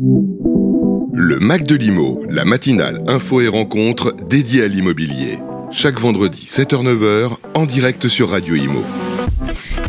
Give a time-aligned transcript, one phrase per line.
[0.00, 5.36] Le Mac de l'Imo, la matinale info et rencontre dédiée à l'immobilier.
[5.70, 8.82] Chaque vendredi 7h-9h en direct sur Radio Imo.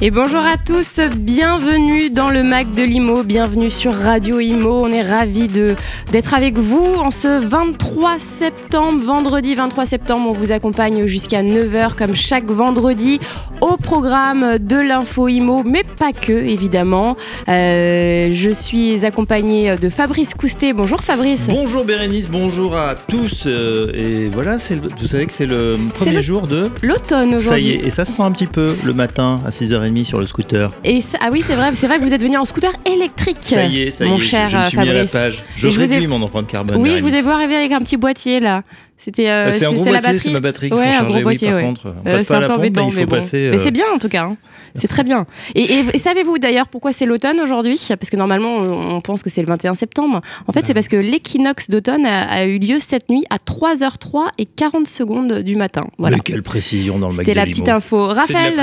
[0.01, 4.85] Et bonjour à tous, bienvenue dans le Mac de l'IMO, bienvenue sur Radio IMO.
[4.85, 10.29] On est ravis d'être avec vous en ce 23 septembre, vendredi 23 septembre.
[10.29, 13.19] On vous accompagne jusqu'à 9h comme chaque vendredi
[13.61, 17.15] au programme de l'info IMO, mais pas que évidemment.
[17.47, 20.73] Euh, je suis accompagnée de Fabrice Coustet.
[20.73, 21.45] Bonjour Fabrice.
[21.47, 23.43] Bonjour Bérénice, bonjour à tous.
[23.45, 27.41] Euh, et voilà, vous savez que c'est le premier jour de l'automne aujourd'hui.
[27.41, 29.51] Ça y est, et ça se sent un petit peu le matin à
[29.83, 30.71] 6h30 sur le scooter.
[30.83, 33.37] Et ah oui, c'est vrai, c'est vrai que vous êtes venu en scooter électrique.
[33.41, 35.43] Ça y est, ça y est, cher je, me suis mis à la page.
[35.55, 36.77] Je, réduis mon empreinte carbone.
[36.77, 38.63] Oui, je vous ai vu arriver avec un petit boîtier là.
[39.03, 40.97] C'était euh, c'est un gros boîtier, c'est ma batterie qu'il faut changer.
[40.97, 43.05] Un gros boîtier, oui, par contre, on passe pas à la pompe, il faut mais
[43.05, 43.49] passer.
[43.51, 44.23] Mais c'est bien en tout cas.
[44.23, 44.37] Hein.
[44.79, 45.25] C'est très bien.
[45.55, 47.79] Et, savez-vous d'ailleurs pourquoi c'est l'automne aujourd'hui?
[47.89, 50.21] Parce que normalement, on pense que c'est le 21 septembre.
[50.47, 54.45] En fait, c'est parce que l'équinoxe d'automne a, eu lieu cette nuit à 3h03 et
[54.45, 55.87] 40 secondes du matin.
[55.97, 56.17] Voilà.
[56.17, 58.07] Mais quelle précision dans le C'était la petite info.
[58.07, 58.55] Raphaël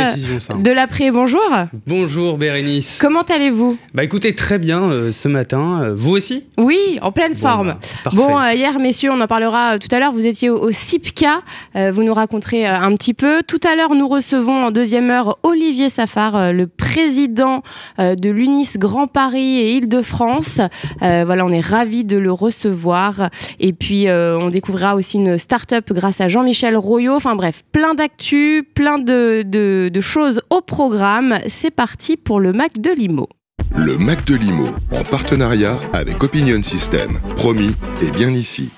[0.59, 1.41] de l'après, bonjour.
[1.87, 2.99] Bonjour Bérénice.
[3.01, 3.79] Comment allez-vous?
[3.95, 5.83] Bah écoutez, très bien euh, ce matin.
[5.83, 6.45] Euh, vous aussi?
[6.59, 7.77] Oui, en pleine forme.
[8.05, 10.13] Bah, bon, euh, hier, messieurs, on en parlera tout à l'heure.
[10.13, 11.43] Vous étiez au, CIPCA.
[11.75, 13.43] vous nous raconterez un petit peu.
[13.47, 17.63] Tout à l'heure, nous recevons en deuxième heure Olivier euh, le président
[17.99, 20.61] euh, de l'UNIS Grand Paris et Île-de-France.
[21.03, 23.31] Euh, voilà, on est ravis de le recevoir.
[23.59, 27.15] Et puis, on découvrira aussi une start-up grâce à Jean-Michel Royot.
[27.15, 31.39] Enfin bref, plein d'actu, plein de, de choses au programme.
[31.49, 33.29] C'est parti pour le Mac de Limo.
[33.77, 37.19] Le Mac de Limo, en partenariat avec Opinion System.
[37.37, 38.73] Promis, et bien ici.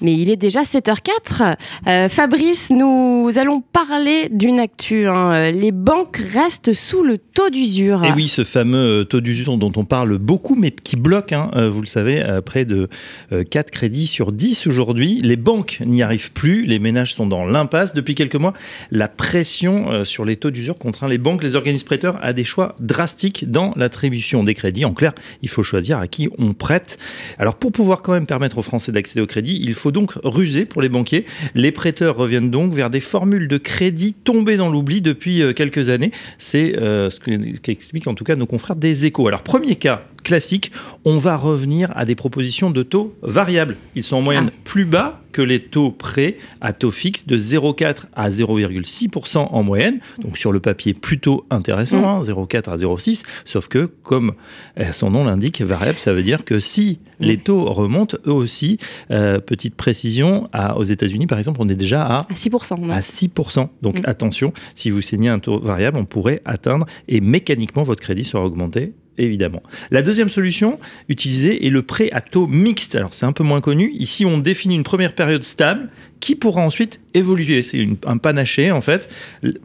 [0.00, 1.56] Mais il est déjà 7h04.
[1.86, 5.06] Euh, Fabrice, nous allons parler d'une actu.
[5.06, 5.50] Hein.
[5.50, 8.04] Les banques restent sous le taux d'usure.
[8.04, 11.50] Et oui, ce fameux euh, taux d'usure dont on parle beaucoup, mais qui bloque, hein,
[11.54, 12.88] euh, vous le savez, près de
[13.30, 15.20] 4 crédits sur 10 aujourd'hui.
[15.22, 17.94] Les banques n'y arrivent plus, les ménages sont dans l'impasse.
[17.94, 18.52] Depuis quelques mois,
[18.90, 22.74] la pression sur les taux d'usure contraint les banques, les organismes prêteurs à des choix
[22.80, 24.84] drastiques dans l'attribution des crédits.
[24.84, 25.12] En clair,
[25.42, 26.98] il faut choisir à qui on prête.
[27.38, 30.64] Alors pour pouvoir quand même permettre aux Français d'accéder au crédit, il faut donc ruser
[30.64, 31.24] pour les banquiers.
[31.54, 35.88] Les prêteurs reviennent donc vers des formules de crédit tombées dans l'oubli depuis euh, quelques
[35.88, 36.10] années.
[36.38, 37.18] C'est euh, ce
[37.60, 39.28] qu'expliquent en tout cas nos confrères des échos.
[39.28, 40.72] Alors, premier cas classique,
[41.04, 43.76] on va revenir à des propositions de taux variables.
[43.94, 44.60] Ils sont en moyenne ah.
[44.64, 50.00] plus bas que les taux prêts à taux fixe de 0,4 à 0,6% en moyenne.
[50.18, 52.70] Donc sur le papier plutôt intéressant, 0,4 mmh.
[52.70, 53.22] hein, à 0,6.
[53.44, 54.32] Sauf que, comme
[54.78, 57.24] euh, son nom l'indique, variable, ça veut dire que si mmh.
[57.24, 58.78] les taux remontent, eux aussi,
[59.10, 62.90] euh, petite précision, à, aux États-Unis par exemple, on est déjà à, à 6%.
[62.90, 63.68] À 6%.
[63.82, 64.02] Donc mmh.
[64.04, 68.44] attention, si vous signez un taux variable, on pourrait atteindre et mécaniquement votre crédit sera
[68.44, 68.94] augmenté
[69.24, 69.62] évidemment.
[69.90, 72.96] La deuxième solution utilisée est le prêt à taux mixte.
[72.96, 73.90] Alors c'est un peu moins connu.
[73.92, 75.88] Ici, on définit une première période stable
[76.20, 77.62] qui pourra ensuite évoluer.
[77.62, 79.12] C'est un panaché en fait.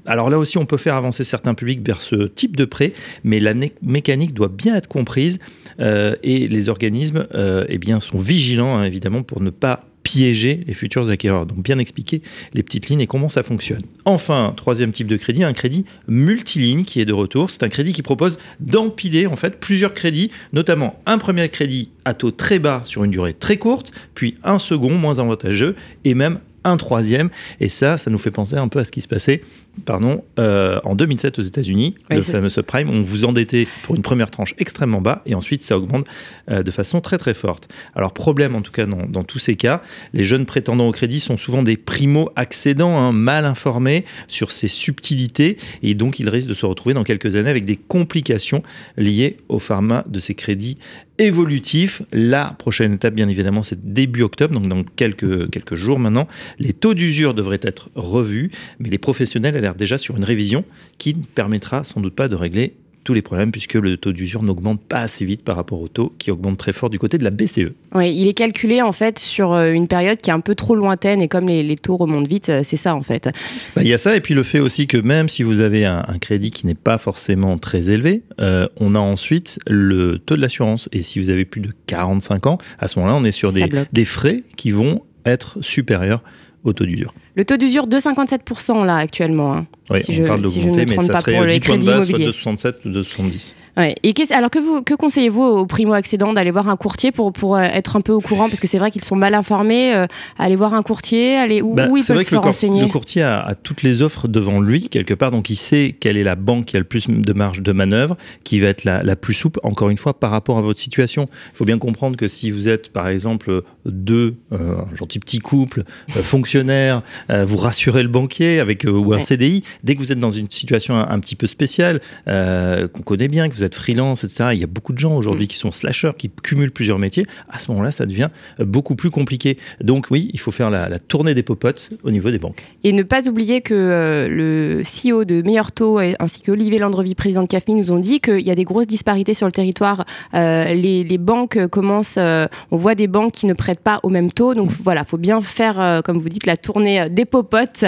[0.05, 2.93] Alors là aussi, on peut faire avancer certains publics vers ce type de prêt,
[3.23, 5.39] mais la mécanique doit bien être comprise
[5.79, 10.61] euh, et les organismes euh, eh bien, sont vigilants hein, évidemment pour ne pas piéger
[10.67, 11.47] les futurs acquéreurs.
[11.47, 12.21] Donc bien expliquer
[12.53, 13.81] les petites lignes et comment ça fonctionne.
[14.05, 17.49] Enfin, troisième type de crédit, un crédit multiligne qui est de retour.
[17.49, 22.13] C'est un crédit qui propose d'empiler en fait plusieurs crédits, notamment un premier crédit à
[22.13, 26.39] taux très bas sur une durée très courte, puis un second moins avantageux et même
[26.65, 27.29] un troisième.
[27.59, 29.41] Et ça, ça nous fait penser un peu à ce qui se passait
[29.83, 32.89] pardon, euh, en 2007 aux États-Unis, le fameux subprime.
[32.89, 36.05] On vous endettait pour une première tranche extrêmement bas et ensuite ça augmente
[36.49, 37.67] euh, de façon très très forte.
[37.95, 39.81] Alors, problème en tout cas dans, tous ces cas,
[40.13, 45.57] les jeunes prétendants au crédit sont souvent des primo-accédants, hein, mal informés sur ces subtilités
[45.83, 48.63] et donc ils risquent de se retrouver dans quelques années avec des complications
[48.97, 50.77] liées au pharma de ces crédits
[51.17, 52.01] évolutifs.
[52.11, 56.27] La prochaine étape, bien évidemment, c'est début octobre, donc dans quelques, quelques jours maintenant.
[56.59, 60.63] Les taux d'usure devraient être revus, mais les professionnels alertent déjà sur une révision
[60.97, 62.73] qui ne permettra sans doute pas de régler
[63.05, 66.11] tous les problèmes puisque le taux d'usure n'augmente pas assez vite par rapport au taux
[66.17, 67.71] qui augmente très fort du côté de la BCE.
[67.93, 70.75] Oui, il est calculé en fait sur euh, une période qui est un peu trop
[70.75, 73.29] lointaine et comme les, taux remontent vite, euh, c'est ça en fait.
[73.75, 75.85] Bah, il y a ça et puis le fait aussi que même si vous avez
[75.85, 80.41] un, crédit qui n'est pas forcément très élevé, euh, on a ensuite le taux de
[80.41, 83.53] l'assurance et si vous avez plus de 45 ans, à ce moment-là on est sur
[83.53, 86.23] des, des frais qui vont être supérieurs
[86.65, 87.13] au taux d'usure.
[87.35, 89.53] Le taux d'usure de 57% là actuellement.
[89.53, 89.67] Hein.
[89.89, 93.55] Oui, on parle d'augmenter, mais ça serait 10 points de base, soit 2,67 ou 2,70.
[93.77, 93.95] Ouais.
[94.03, 97.61] Et alors que, vous, que conseillez-vous aux primo-accédants d'aller voir un courtier pour, pour euh,
[97.61, 98.47] être un peu au courant?
[98.47, 99.93] Parce que c'est vrai qu'ils sont mal informés.
[99.93, 100.07] Euh,
[100.37, 102.81] aller voir un courtier, aller où, bah, où ils peuvent vrai se le renseigner?
[102.81, 106.23] Le courtier a, toutes les offres devant lui, quelque part, donc il sait quelle est
[106.23, 109.15] la banque qui a le plus de marge de manœuvre, qui va être la, la
[109.15, 111.27] plus souple, encore une fois, par rapport à votre situation.
[111.53, 115.39] Il faut bien comprendre que si vous êtes, par exemple, deux, euh, un gentil petit
[115.39, 115.83] couple,
[116.15, 120.31] euh, fonctionnaire, vous rassurez le banquier avec ou un CDI, dès que vous êtes dans
[120.31, 124.49] une situation un, un petit peu spéciale, qu'on connaît bien, que vous êtes freelance, etc.,
[124.53, 125.47] il y a beaucoup de gens aujourd'hui mm.
[125.47, 127.25] qui sont slashers, qui cumulent plusieurs métiers.
[127.49, 128.29] À ce moment-là, ça devient
[128.59, 129.57] euh, beaucoup plus compliqué.
[129.81, 132.63] Donc oui, il faut faire la, tournée des popotes au niveau des banques.
[132.83, 137.43] Et ne pas oublier que euh, le CEO de Meilleur Taux ainsi qu'Olivier Landrevi, président
[137.43, 140.05] de CAFMI, nous ont dit qu'il y a des grosses disparités sur le territoire.
[140.33, 144.53] Euh, les, banques commencent, on voit des banques qui ne prêtent pas au même taux.
[144.53, 147.85] Donc voilà, il faut bien faire, comme vous dites, la tournée des popotes.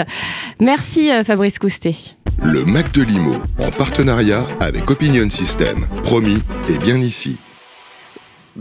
[0.60, 1.94] Merci Fabrice Coustet.
[2.42, 5.86] Le Mac de Limo, en partenariat avec Opinion System.
[6.04, 7.38] Promis, et bien ici.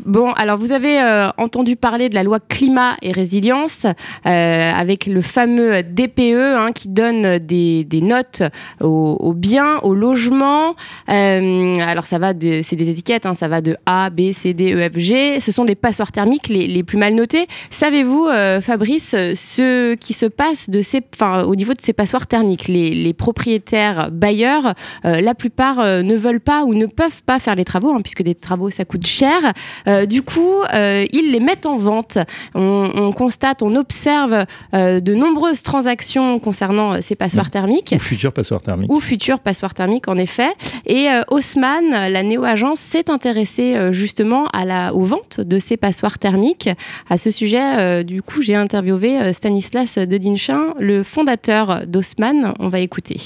[0.06, 3.86] Bon, alors vous avez euh, entendu parler de la loi climat et résilience
[4.26, 8.44] euh, avec le fameux DPE hein, qui donne des, notes
[8.80, 10.76] aux, biens, aux logements.
[11.10, 14.74] Euh, alors ça va, c'est des étiquettes, hein, ça va de A, B, C, D,
[14.74, 15.40] E, F, G.
[15.40, 17.48] Ce sont des passoires thermiques les, plus mal notés.
[17.70, 18.28] Savez-vous,
[18.62, 22.68] Fabrice, ce qui se passe de ces, au niveau de ces passoires thermiques?
[22.68, 24.74] Les, les propriétaires bailleurs,
[25.04, 28.36] la plupart ne veulent pas ou ne peuvent pas faire les travaux, hein, puisque des
[28.36, 29.54] travaux ça coûte cher.
[29.88, 32.18] Euh, du coup, euh, ils les mettent en vente.
[32.56, 37.50] On, constate, on observe euh, de nombreuses transactions concernant ces passoires mmh.
[37.50, 37.94] thermiques.
[37.96, 38.92] Ou futurs passoires thermiques.
[38.92, 40.50] Ou futurs passoires thermiques, en effet.
[40.86, 46.70] Et Haussmann, la néo-agence, s'est intéressée justement à la, aux ventes de ces passoires thermiques.
[47.10, 52.54] À ce sujet, du coup, j'ai interviewé Stanislas Dedinchin, le fondateur d'Haussmann.
[52.60, 53.18] On va écouter.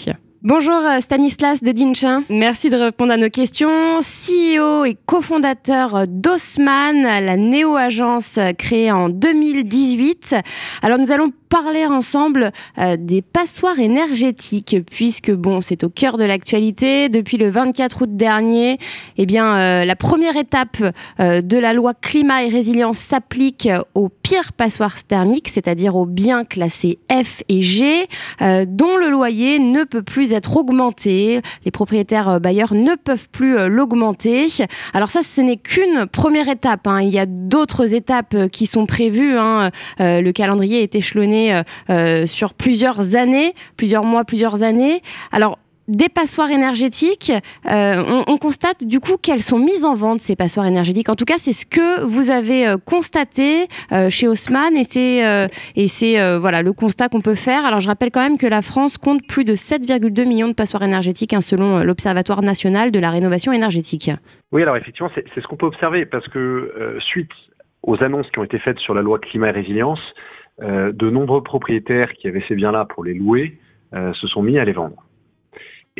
[0.43, 3.99] Bonjour euh, Stanislas de Dinchin, merci de répondre à nos questions.
[3.99, 10.33] CEO et cofondateur d'Osman, la néo-agence créée en 2018.
[10.81, 16.23] Alors nous allons parler ensemble euh, des passoires énergétiques, puisque bon, c'est au cœur de
[16.23, 17.09] l'actualité.
[17.09, 18.79] Depuis le 24 août dernier,
[19.17, 20.77] eh bien, euh, la première étape
[21.19, 26.99] de la loi climat et résilience s'applique aux pires passoires thermiques, c'est-à-dire aux biens classés
[27.11, 28.07] F et G,
[28.39, 31.41] dont le loyer ne peut plus être augmenté.
[31.65, 34.47] Les propriétaires bailleurs ne peuvent plus l'augmenter.
[34.93, 36.87] Alors ça, ce n'est qu'une première étape.
[36.87, 37.01] Hein.
[37.01, 39.37] Il y a d'autres étapes qui sont prévues.
[39.37, 39.71] Hein.
[39.99, 45.01] le calendrier est échelonné euh, euh, sur plusieurs années, plusieurs mois, plusieurs années.
[45.31, 45.57] Alors,
[45.87, 47.31] des passoires énergétiques,
[47.69, 51.09] euh, on, constate du coup qu'elles sont mises en vente, ces passoires énergétiques.
[51.09, 53.67] En tout cas, c'est ce que vous avez constaté
[54.09, 54.83] chez Haussmann et
[55.87, 57.65] c'est voilà le constat qu'on peut faire.
[57.65, 60.83] Alors je rappelle quand même que la France compte plus de 7,2 millions de passoires
[60.83, 64.09] énergétiques hein, selon l'Observatoire national de la rénovation énergétique.
[64.51, 67.31] Oui, alors effectivement, c'est ce qu'on peut observer parce que suite
[67.83, 69.99] aux annonces qui ont été faites sur la loi climat et résilience,
[70.61, 73.57] euh, de nombreux propriétaires qui avaient ces biens-là pour les louer
[73.93, 75.03] euh, se sont mis à les vendre.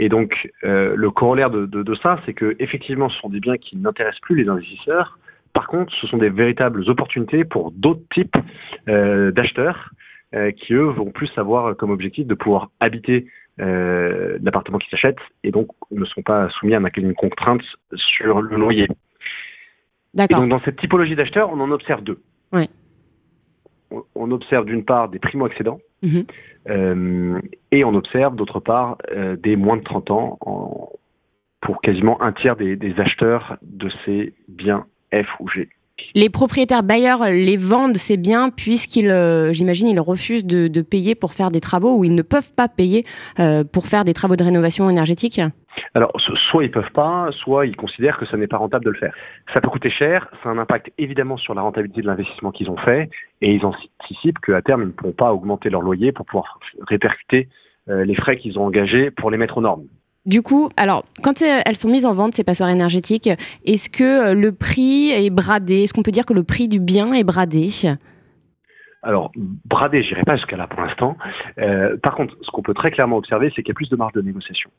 [0.01, 3.57] Et donc, euh, le corollaire de, de, ça, c'est que effectivement, ce sont des biens
[3.57, 5.19] qui n'intéressent plus les investisseurs.
[5.53, 8.36] Par contre, ce sont des véritables opportunités pour d'autres types
[8.88, 9.92] d'acheteurs
[10.57, 13.27] qui, eux, vont plus avoir comme objectif de pouvoir habiter
[13.57, 17.62] l'appartement qu'ils s'achètent et donc ne sont pas soumis à une contrainte
[17.94, 18.88] sur le loyer.
[20.18, 22.21] Et donc, dans cette typologie d'acheteurs, on en observe deux.
[22.53, 22.69] Oui
[24.15, 26.25] on observe d'une part des primo-accédants mhm.
[26.69, 27.39] euh,
[27.71, 30.39] et on observe d'autre part euh, des moins de 30 ans
[31.62, 35.69] pour quasiment un tiers des, acheteurs de ces biens F ou G.
[36.15, 41.34] Les propriétaires bailleurs les vendent ces biens puisqu'ils, euh, j'imagine, ils refusent de, payer pour
[41.34, 43.05] faire des travaux ou ils ne peuvent pas payer
[43.72, 45.39] pour faire des travaux de rénovation énergétique?
[45.93, 46.13] Alors,
[46.50, 49.13] soit ils peuvent pas, soit ils considèrent que ça n'est pas rentable de le faire.
[49.53, 52.69] Ça peut coûter cher, ça a un impact évidemment sur la rentabilité de l'investissement qu'ils
[52.69, 53.10] ont fait,
[53.41, 57.50] et ils anticipent qu'à terme, ils ne pourront pas augmenter leur loyer pour pouvoir répercuter
[57.89, 59.83] euh, les frais qu'ils ont engagés pour les mettre aux normes.
[60.25, 63.29] Du coup, alors, quand euh, elles sont mises en vente, ces passoires énergétiques,
[63.65, 65.83] est-ce que euh, le prix est bradé?
[65.83, 67.69] Est-ce qu'on peut dire que le prix du bien est bradé?
[69.03, 71.17] Alors, bradé, j'irai pas jusqu'à là pour l'instant.
[71.58, 73.96] Euh, par contre, ce qu'on peut très clairement observer, c'est qu'il y a plus de
[73.96, 74.70] marge de négociation.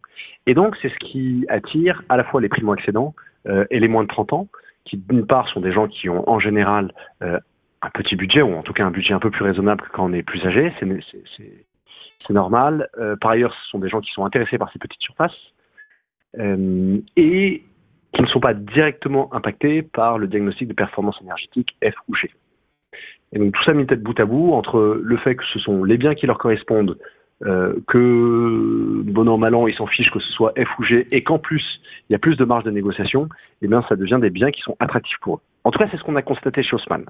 [0.47, 3.15] Et donc, c'est ce qui attire à la fois les primo-accédants
[3.49, 4.49] euh, et les moins de 30 ans,
[4.85, 7.41] qui d'une part sont des gens qui ont en général euh,
[7.83, 10.05] un petit budget, ou en tout cas un budget un peu plus raisonnable que quand
[10.05, 12.89] on est plus âgé, c'est normal.
[12.99, 15.37] Euh, par ailleurs, ce sont des gens qui sont intéressés par ces petites surfaces
[17.17, 17.63] et
[18.15, 22.31] qui ne sont pas directement impactés par le diagnostic de performance énergétique F ou G.
[23.33, 25.85] Et donc tout ça mis tête bout à bout entre le fait que ce sont
[25.85, 26.99] les biens qui leur correspondent
[27.89, 31.23] que bon an mal an, ils s'en fichent que ce soit F ou G, et
[31.23, 31.65] qu'en plus
[32.09, 33.29] il y a plus de marge de négociation,
[33.63, 35.41] eh bien ça devient des biens qui sont attractifs pour eux.
[35.65, 37.05] En tout cas, c'est ce qu'on a constaté chez Haussmann.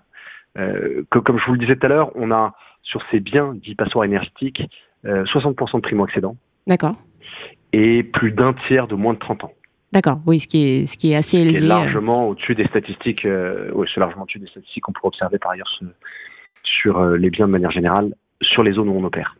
[0.55, 3.75] que, comme je vous le disais tout à l'heure, on a sur ces biens dits
[3.75, 4.63] passoires énergétiques
[5.05, 6.37] 60% de primo-accédants.
[6.67, 6.97] D'accord.
[7.73, 9.53] Et plus d'un tiers de moins de 30 ans.
[9.93, 11.59] D'accord, oui, ce qui est, ce qui est assez élevé.
[11.59, 15.09] Qui est largement au-dessus des statistiques, euh, oui, c'est largement au-dessus des statistiques qu'on pourrait
[15.09, 15.69] observer par ailleurs
[16.65, 19.37] sur euh, les biens de manière générale, sur les zones où on opère.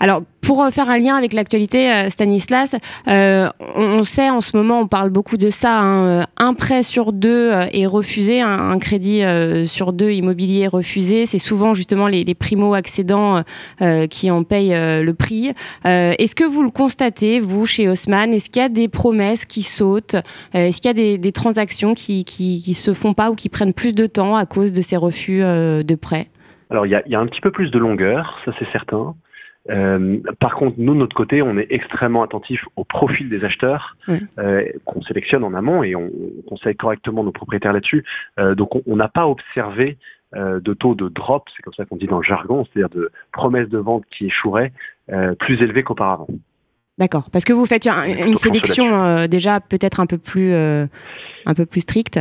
[0.00, 2.74] Alors, pour euh, faire un lien avec l'actualité, euh, Stanislas,
[3.06, 7.12] euh, on, sait en ce moment, on parle beaucoup de ça, hein, un prêt sur
[7.12, 9.22] deux est refusé, un, crédit
[9.66, 11.26] sur deux immobilier refusé.
[11.26, 13.42] C'est souvent justement les, primo-accédants
[14.08, 15.52] qui en payent le prix.
[15.84, 18.32] Est-ce que vous le constatez, vous, chez Haussmann?
[18.32, 20.16] Est-ce qu'il y a des promesses qui sautent?
[20.54, 23.94] Est-ce qu'il y a des, transactions qui, qui, se font pas ou qui prennent plus
[23.94, 26.28] de temps à cause de ces refus de prêts?
[26.70, 29.14] Alors il il y, a, un petit peu plus de longueur, ça c'est certain.
[29.70, 33.96] Euh, par contre, nous, de notre côté, on est extrêmement attentif au profil des acheteurs
[34.08, 36.10] euh, qu'on sélectionne en amont et on,
[36.48, 38.04] conseille correctement nos propriétaires là-dessus.
[38.38, 39.98] Euh, donc, on n'a pas observé
[40.32, 43.68] de taux de drop, c'est comme ça qu'on dit dans le jargon, c'est-à-dire de promesses
[43.68, 44.72] de vente qui échoueraient
[45.40, 46.28] plus élevés qu'auparavant.
[46.98, 51.80] D'accord, parce que vous faites une, sélection déjà peut-être un peu plus un peu plus
[51.80, 52.20] stricte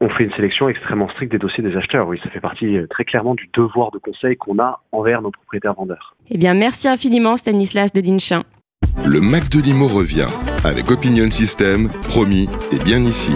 [0.00, 2.06] on fait une sélection extrêmement stricte des dossiers des acheteurs.
[2.06, 5.30] Oui, ça fait partie euh, très clairement du devoir de conseil qu'on a envers nos
[5.30, 6.14] propriétaires vendeurs.
[6.30, 8.42] Eh bien, merci infiniment Stanislas de Dinchin.
[9.06, 10.28] Le Mac de Limo revient
[10.64, 13.32] avec Opinion System, promis et bien ici.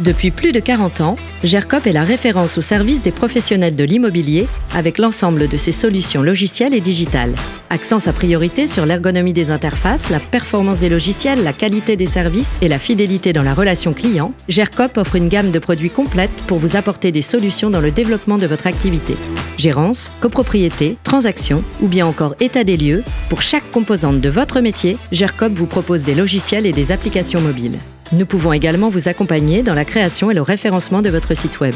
[0.00, 4.46] Depuis plus de 40 ans, GERCOP est la référence au service des professionnels de l'immobilier
[4.74, 7.34] avec l'ensemble de ses solutions logicielles et digitales.
[7.68, 12.56] Accent sa priorité sur l'ergonomie des interfaces, la performance des logiciels, la qualité des services
[12.62, 16.58] et la fidélité dans la relation client, GERCOP offre une gamme de produits complète pour
[16.58, 19.16] vous apporter des solutions dans le développement de votre activité.
[19.58, 24.96] Gérance, copropriété, transaction ou bien encore état des lieux, pour chaque composante de votre métier,
[25.12, 27.78] GERCOP vous propose des logiciels et des applications mobiles.
[28.12, 31.74] Nous pouvons également vous accompagner dans la création et le référencement de votre site web.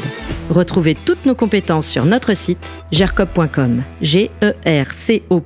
[0.49, 3.83] Retrouvez toutes nos compétences sur notre site gercop.com.
[4.01, 5.41] G E R C O.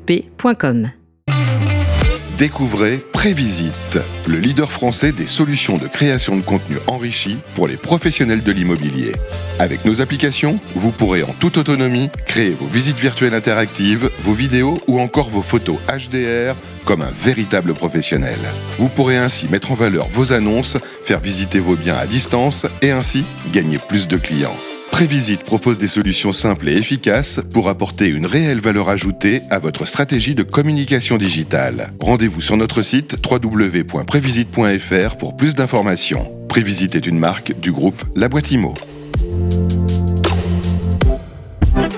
[2.40, 8.44] Découvrez Prévisite, le leader français des solutions de création de contenu enrichi pour les professionnels
[8.44, 9.12] de l'immobilier.
[9.60, 14.80] Avec nos applications, vous pourrez en toute autonomie créer vos visites virtuelles interactives, vos vidéos
[14.88, 16.56] ou encore vos photos HDR
[16.86, 18.40] comme un véritable professionnel.
[18.78, 22.92] Vous pourrez ainsi mettre en valeur vos annonces, faire visiter vos biens à distance et
[22.92, 24.56] ainsi gagner plus de clients.
[24.92, 29.88] Prévisite propose des solutions simples et efficaces pour apporter une réelle valeur ajoutée à votre
[29.88, 31.90] stratégie de communication digitale.
[32.02, 36.32] Rendez-vous sur notre site www.prévisite.fr pour plus d'informations.
[36.50, 38.74] Prévisite est une marque du groupe La Boîte Imo.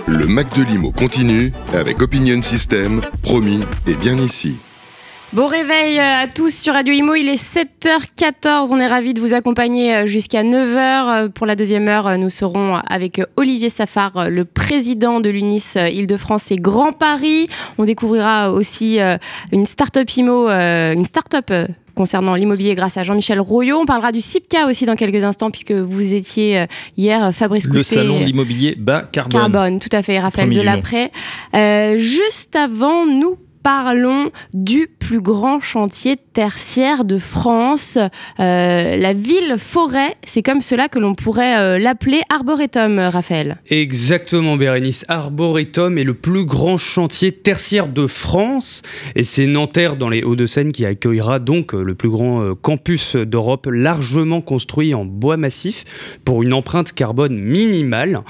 [0.07, 4.60] Le Mac de Limo continue avec Opinion System, promis et bien ici.
[5.34, 9.22] Bon réveil euh, à tous sur Radio Imo, il est 7h14, on est ravis de
[9.22, 10.76] vous accompagner euh, jusqu'à 9h.
[10.76, 16.52] Euh, pour la deuxième heure, nous serons avec Olivier Safar, le président de l'UNIS Île-de-France
[16.52, 17.48] et Grand Paris.
[17.78, 19.00] On découvrira aussi
[19.54, 21.50] une start-up Imo, une start-up
[21.96, 23.80] concernant l'immobilier grâce à Jean-Michel Royot.
[23.80, 26.66] On parlera du CIPCA aussi dans quelques instants puisque vous étiez
[26.98, 27.96] hier, Fabrice Coustet.
[27.96, 29.40] Le salon de l'immobilier bas carbone.
[29.40, 31.10] Carbone, tout à fait, Raphaël Delapré.
[31.98, 37.98] juste avant, nous parlons du plus grand chantier tertiaire de France,
[38.39, 40.15] euh, la ville forêt.
[40.25, 43.58] C'est comme cela que l'on pourrait euh, l'appeler Arboretum, Raphaël.
[43.70, 45.06] Exactement, Bérénice.
[45.08, 48.82] Arboretum est le plus grand chantier tertiaire de France
[49.15, 53.68] et c'est Nanterre dans les Hauts-de-Seine qui accueillera donc euh, le plus grand campus d'Europe
[53.72, 55.84] largement construit en bois massif
[56.25, 58.22] pour une empreinte carbone minimale.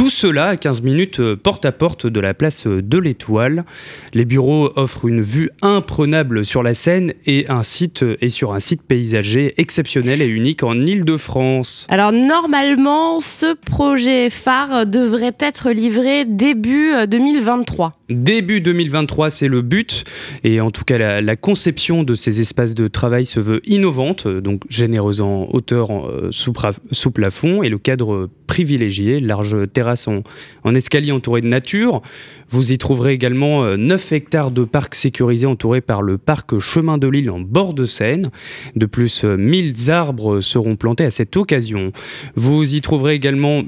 [0.00, 3.66] Tout cela à 15 minutes euh, porte à porte de la place euh, de l'Étoile.
[4.14, 8.54] Les bureaux offrent une vue imprenable sur la Seine et un site euh, et sur
[8.54, 11.86] un site paysager exceptionnel et unique en Île-de-France.
[11.90, 17.92] Alors normalement, ce projet phare devrait être livré début 2023.
[18.08, 20.04] Début 2023, c'est le but.
[20.44, 24.62] Et en tout cas, la, conception de ces espaces de travail se veut innovante, donc
[24.70, 25.88] généreuse en hauteur
[26.30, 26.52] sous,
[26.90, 32.02] sous, plafond, et le cadre privilégié, large terrasse en, escalier entouré de nature.
[32.48, 36.98] Vous y trouverez également 9 euh, hectares de parcs sécurisés entourés par le parc Chemin
[36.98, 38.30] de l'Île en bord de Seine.
[38.76, 41.92] De plus, 1000 euh, arbres seront plantés à cette occasion.
[42.34, 43.62] Vous y trouverez également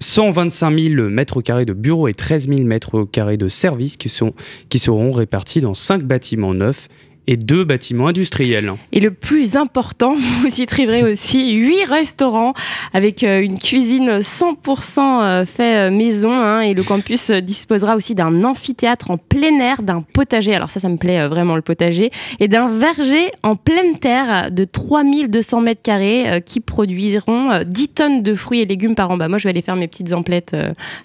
[0.00, 4.32] 125 000 mètres carrés de bureaux et 13 000 mètres carrés de services qui, sont,
[4.68, 6.88] qui seront répartis dans 5 bâtiments neufs
[7.28, 8.72] et deux bâtiments industriels.
[8.90, 12.54] Et le plus important, vous y trouverez aussi huit restaurants
[12.94, 16.32] avec une cuisine 100% fait maison.
[16.32, 20.80] Hein, et le campus disposera aussi d'un amphithéâtre en plein air, d'un potager, alors ça,
[20.80, 25.82] ça me plaît vraiment le potager, et d'un verger en pleine terre de 3200 mètres
[25.82, 29.18] carrés qui produiront 10 tonnes de fruits et légumes par an.
[29.18, 30.56] Bah, moi, je vais aller faire mes petites emplettes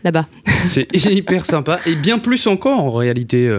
[0.06, 0.27] là-bas.
[0.63, 3.50] C'est hyper sympa et bien plus encore en réalité.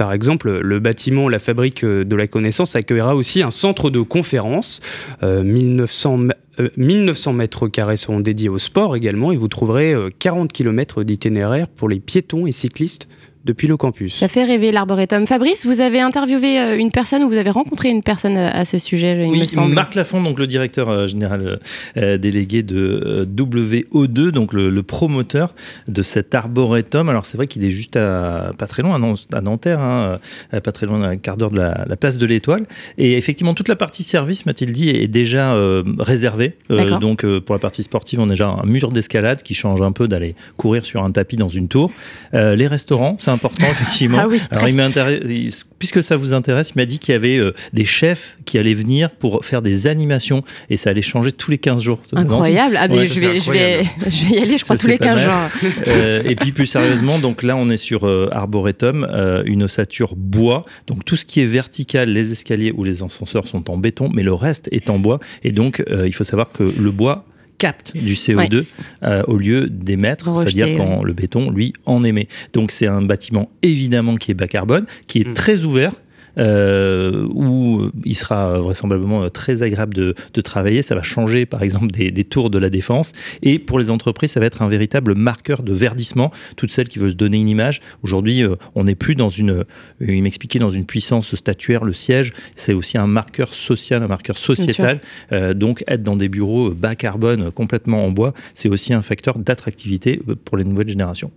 [0.00, 3.90] Euh, par exemple, le bâtiment La Fabrique euh, de la Connaissance accueillera aussi un centre
[3.90, 4.80] de conférence.
[5.22, 6.28] 1900,
[6.58, 11.68] euh, 1900 mètres carrés seront dédiés au sport également et vous trouverez 40 km d'itinéraire
[11.68, 13.08] pour les piétons et cyclistes
[13.44, 14.16] depuis le campus.
[14.16, 15.26] Ça fait rêver l'Arboretum.
[15.26, 18.66] Fabrice, vous avez interviewé euh, une personne ou vous avez rencontré une personne euh, à
[18.66, 21.58] ce sujet, il oui, Marc Lafont, donc le directeur euh, général
[21.96, 25.54] délégué de WO2, donc le, promoteur
[25.88, 27.08] de cet Arboretum.
[27.08, 29.00] Alors c'est vrai qu'il est juste à, pas très loin,
[29.32, 30.18] à Nanterre, hein,
[30.50, 32.66] pas très loin d'un quart d'heure de la, place de l'Étoile.
[32.98, 35.54] Et effectivement, toute la partie service, m'a-t-il dit, est déjà
[35.98, 36.56] réservée.
[37.00, 40.08] donc pour la partie sportive, on a déjà un mur d'escalade qui change un peu
[40.08, 41.90] d'aller courir sur un tapis dans une tour.
[42.32, 44.18] les restaurants, important, effectivement.
[44.20, 47.52] ah oui, Alors, il puisque ça vous intéresse, il m'a dit qu'il y avait euh,
[47.72, 51.58] des chefs qui allaient venir pour faire des animations et ça allait changer tous les
[51.58, 52.00] 15 jours.
[52.12, 52.76] incroyable.
[52.78, 55.20] Ah, mais je, vais, je, vais, je, vais, y aller, je crois, tous les 15
[55.20, 55.32] jours.
[55.86, 59.08] Euh, et puis, plus sérieusement, donc là, on est sur euh, Arboretum,
[59.46, 60.66] une ossature bois.
[60.86, 64.22] Donc, tout ce qui est vertical, les escaliers ou les ascenseurs sont en béton, mais
[64.22, 65.20] le reste est en bois.
[65.42, 67.24] Et donc, il faut savoir que le bois
[67.60, 68.64] capte du CO2
[69.04, 72.26] euh, au lieu d'émettre, c'est-à-dire quand le béton, lui, en émet.
[72.54, 75.34] Donc c'est un bâtiment évidemment qui est bas carbone, qui est mm.
[75.34, 75.92] très ouvert,
[76.38, 80.82] euh, où il sera vraisemblablement très agréable de, travailler.
[80.82, 83.12] Ça va changer, par exemple, des, tours de la défense.
[83.42, 86.30] Et pour les entreprises, ça va être un véritable marqueur de verdissement.
[86.56, 87.80] Toutes celles qui veulent se donner une image.
[88.02, 89.64] Aujourd'hui, euh, on n'est plus dans une,
[90.00, 91.84] il m'expliquait, dans une puissance statuaire.
[91.84, 95.00] Le siège, c'est aussi un marqueur social, un marqueur sociétal.
[95.32, 99.38] Euh, donc, être dans des bureaux bas carbone, complètement en bois, c'est aussi un facteur
[99.38, 101.30] d'attractivité pour les nouvelles générations.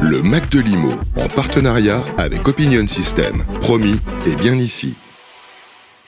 [0.00, 3.44] Le Mac de Limo, en partenariat avec Opinion System.
[3.60, 4.96] Promis, et bien ici.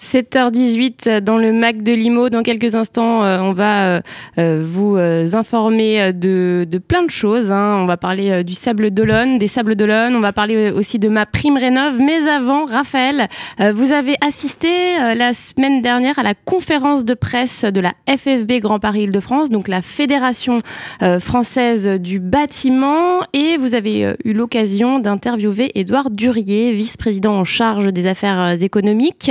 [0.02, 2.28] 7h18 dans le Mac de Limo.
[2.28, 4.00] Dans quelques instants, euh, on va euh,
[4.38, 4.96] euh, vous
[5.34, 7.50] informer de, plein de choses.
[7.50, 7.78] Hein.
[7.80, 10.14] On va parler du Sable d'Olonne, des Sables d'Olonne.
[10.14, 11.98] On va parler aussi de ma prime rénov.
[11.98, 13.28] Mais avant, Raphaël,
[13.74, 18.78] vous avez assisté la semaine dernière à la conférence de presse de la FFB Grand
[18.78, 20.62] Paris Île-de-France, donc la Fédération
[21.20, 23.20] française du bâtiment.
[23.32, 29.30] Et vous avez eu l'occasion d'interviewer Édouard Durier, vice-président en charge des affaires économiques.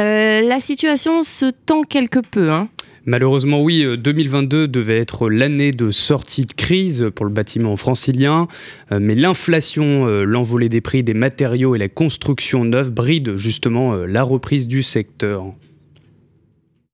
[0.00, 2.50] Euh, la situation se tend quelque peu.
[2.50, 2.68] Hein.
[3.04, 8.48] Malheureusement, oui, 2022 euh, devait être l'année de sortie de crise pour le bâtiment francilien,
[8.92, 14.22] euh, mais l'inflation, l'envolée des prix des matériaux et la construction neuve brident justement la
[14.22, 15.52] reprise du secteur.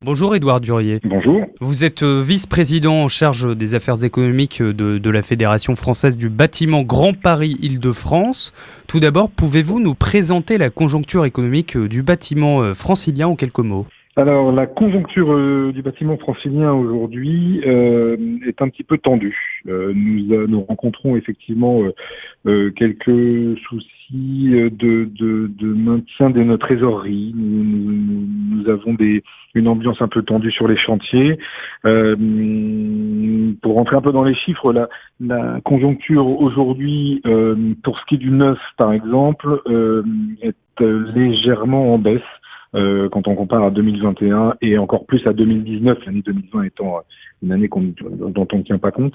[0.04, 1.00] Bonjour Édouard Durier.
[1.04, 1.46] Bonjour.
[1.60, 6.82] Vous êtes vice-président en charge des affaires économiques de, de, la Fédération française du bâtiment
[6.82, 8.52] Grand Paris Île-de-France.
[8.88, 13.86] Tout d'abord, pouvez-vous nous présenter la conjoncture économique du bâtiment francilien en quelques mots?
[14.18, 19.60] Alors la conjoncture euh, du bâtiment francilien aujourd'hui euh, est un petit peu tendue.
[19.68, 21.82] Euh, nous, nous rencontrons effectivement
[22.44, 27.32] quelques soucis de, de, de, maintien de notre trésorerie.
[27.36, 29.22] Nous, nous, avons des,
[29.54, 31.38] une ambiance un peu tendue sur les chantiers.
[31.82, 31.90] pour
[33.74, 34.88] rentrer un peu dans les chiffres, la,
[35.20, 37.22] la conjoncture aujourd'hui,
[37.82, 39.62] pour ce qui est du neuf par exemple,
[40.42, 42.22] est légèrement en baisse.
[42.76, 47.00] Euh, quand on compare à 2021 et encore plus à 2019, l'année 2020 étant euh,
[47.42, 49.14] une année dont on ne tient pas compte.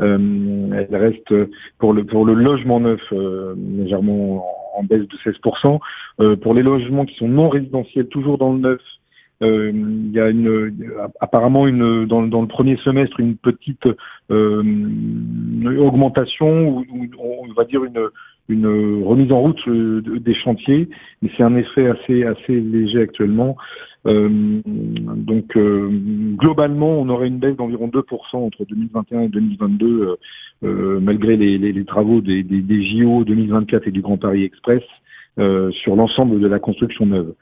[0.00, 1.32] Euh, elle reste
[1.78, 4.44] pour le pour le logement neuf légèrement
[4.76, 5.78] en, baisse de 16%.
[6.38, 8.80] pour les logements qui sont non résidentiels, toujours dans le neuf,
[9.40, 10.74] il y a une
[11.20, 13.84] apparemment une dans, dans le premier semestre une petite
[14.30, 16.84] augmentation ou,
[17.18, 18.08] on va dire une
[18.48, 20.88] une remise en route euh, des chantiers,
[21.22, 23.56] mais c'est un effet assez assez léger actuellement.
[24.06, 24.28] Euh,
[24.66, 25.88] donc euh,
[26.36, 30.16] globalement, on aurait une baisse d'environ 2% entre 2021 et 2022,
[31.00, 34.82] malgré les, les, les travaux des, des, des, JO 2024 et du Grand Paris Express
[35.36, 37.34] sur l'ensemble de la construction neuve.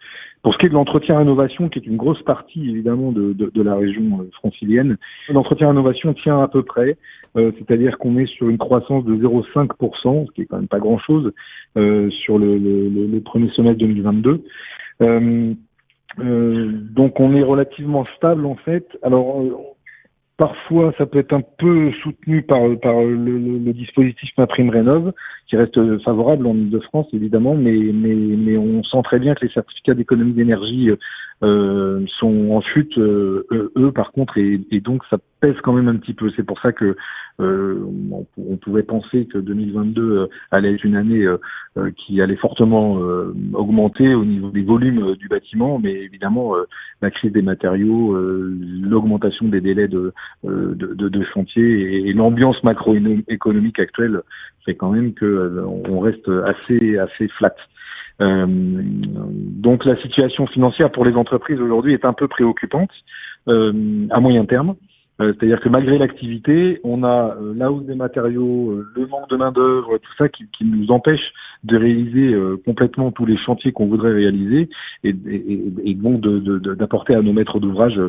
[0.42, 3.62] Pour ce qui est de l'entretien-rénovation, qui est une grosse partie évidemment de, de, de
[3.62, 4.96] la région francilienne,
[5.29, 6.96] l'entretien-rénovation tient à peu près.
[7.37, 10.81] Euh, c'est-à-dire qu'on est sur une croissance de 0,5%, ce qui est quand même pas
[10.81, 11.33] grand-chose,
[11.79, 14.44] euh, sur le, le, le, premier semestre 2022.
[16.19, 18.87] Euh, euh, donc on est relativement stable en fait.
[19.03, 19.43] Alors
[20.38, 25.12] Parfois, ça peut être un peu soutenu par, le, dispositif Ma Rénov,
[25.47, 30.33] qui reste favorable en Ile-de-France, évidemment, mais, on sent très bien que les certificats d'économie
[30.33, 30.91] d'énergie
[31.42, 33.44] euh, sont en chute, euh,
[33.76, 36.31] eux, par contre, et, et, donc ça pèse quand même un petit peu.
[36.37, 36.96] C'est pour ça que
[37.40, 37.81] euh,
[38.37, 41.26] on, pouvait penser que 2022 euh, allait être une année
[41.96, 42.98] qui allait fortement
[43.55, 46.55] augmenter au niveau des volumes du bâtiment, mais évidemment
[47.00, 50.12] la crise des matériaux, l'augmentation des délais de,
[50.44, 54.20] de, de, chantier et, l'ambiance macroéconomique actuelle
[54.66, 57.55] fait quand même que on reste assez assez flat.
[58.23, 62.91] Donc la situation financière pour les entreprises aujourd'hui est un peu préoccupante
[63.47, 64.75] à moyen terme.
[65.20, 69.29] Euh, c'est-à-dire que malgré l'activité, on a euh, la hausse des matériaux, euh, le manque
[69.29, 71.33] de main-d'œuvre, tout ça qui, qui, nous empêche
[71.64, 74.68] de réaliser complètement tous les chantiers qu'on voudrait réaliser
[75.05, 78.01] et, et, et donc d'apporter à nos maîtres d'ouvrage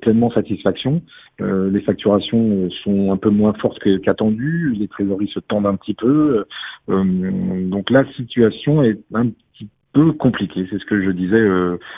[0.00, 1.00] pleinement satisfaction.
[1.38, 6.44] les facturations sont un peu moins fortes qu'attendues, les trésoreries se tendent un petit peu.
[6.88, 11.42] donc la situation est un petit peu compliquée, c'est ce que je disais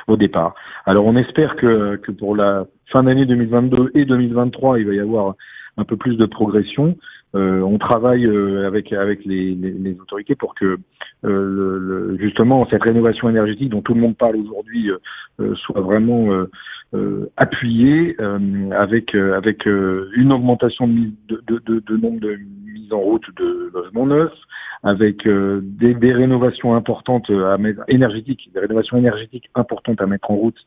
[0.06, 0.54] au départ.
[0.86, 5.00] Alors on espère que, que pour la fin d'année 2022 et 2023, il va y
[5.00, 5.34] avoir
[5.76, 6.96] un peu plus de progression.
[7.34, 10.76] Euh, on travaille euh, avec avec les, les, autorités pour que euh,
[11.24, 14.96] le, justement cette rénovation énergétique dont tout le monde parle aujourd'hui euh,
[15.54, 16.28] soit vraiment
[17.36, 18.16] appuyée
[18.72, 24.06] avec avec une augmentation de, de, de, de, nombre de mises en route de logements
[24.06, 24.32] neufs,
[24.82, 30.36] avec des, des, rénovations importantes à mettre, énergétiques, des rénovations énergétiques importantes à mettre en
[30.36, 30.58] route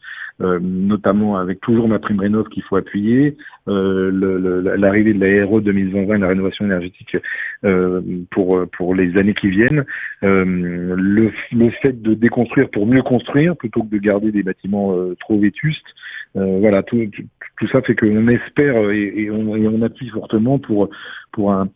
[0.42, 5.62] euh, notamment avec toujours ma prime rénov qu'il faut appuyer, euh, l'arrivée de la RE
[5.62, 7.16] 2020, la rénovation énergétique
[7.64, 9.86] euh, pour pour les années qui viennent,
[10.22, 14.61] le, le fait de déconstruire pour mieux construire plutôt que de garder des bâtiments
[15.20, 15.86] trop vétustes.
[16.36, 16.98] voilà, tout,
[17.72, 20.90] ça fait qu'on espère et, on, appuie fortement pour
[21.32, 21.70] pour un,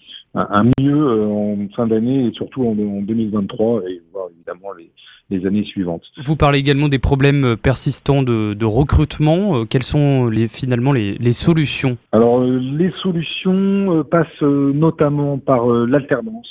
[0.79, 4.91] mieux en fin d'année et surtout en, en 2023 et voir évidemment les
[5.29, 6.03] les années suivantes.
[6.17, 9.57] Vous parlez également des problèmes euh, persistants de, de recrutement.
[9.57, 11.97] Euh, quelles sont les, finalement les, les solutions?
[12.11, 16.47] Alors euh, les solutions passent notamment par l'alternance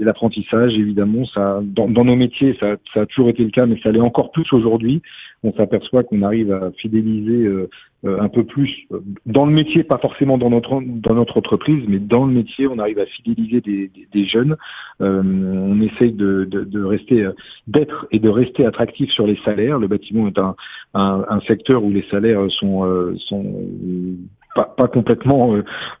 [0.00, 1.24] et l'apprentissage, évidemment.
[1.26, 4.00] Ça, dans, dans, nos métiers, ça, ça, a toujours été le cas, mais ça l'est
[4.00, 5.02] encore plus aujourd'hui.
[5.42, 7.68] On s'aperçoit qu'on arrive à fidéliser euh,
[8.04, 11.98] un peu plus euh, dans le métier, pas forcément dans notre dans notre entreprise, mais
[11.98, 14.56] dans le métier, on arrive à fidéliser des, des, jeunes.
[15.00, 17.28] Euh, on essaye de, de, de rester,
[17.66, 19.78] d'être et de rester attractif sur les salaires.
[19.78, 20.54] Le bâtiment est un,
[20.94, 23.44] un, un secteur où les salaires sont sont
[24.54, 25.54] pas, pas complètement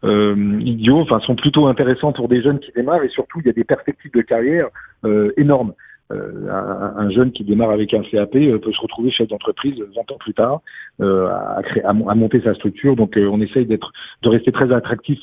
[0.04, 3.50] euh, idiots, enfin sont plutôt intéressants pour des jeunes qui démarrent et surtout il y
[3.50, 4.68] a des perspectives de carrière
[5.04, 5.72] euh, énormes.
[6.12, 10.12] Euh, un, jeune qui démarre avec un CAP euh, peut se retrouver chef d'entreprise 20
[10.12, 10.60] ans plus tard
[11.00, 12.96] euh, à, créer, à, monter sa structure.
[12.96, 13.92] Donc on essaye d'être
[14.22, 15.20] de rester très attractif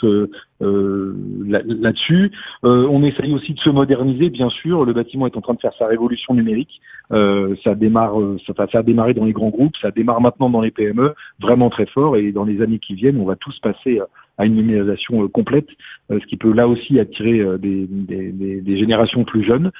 [0.62, 2.32] là-dessus.
[2.64, 4.86] on essaye aussi de se moderniser, bien sûr.
[4.86, 6.82] Le bâtiment est en train de faire sa révolution numérique.
[7.10, 8.16] Ça démarre,
[8.46, 11.70] ça, ça a démarré dans les grands groupes, ça démarre maintenant dans les PME, vraiment
[11.70, 12.18] très fort.
[12.18, 14.00] Et dans les années qui viennent, on va tous passer
[14.38, 15.68] à une numérisation complète,
[16.10, 19.72] ce qui peut là aussi attirer des, des, des, des générations plus jeunes.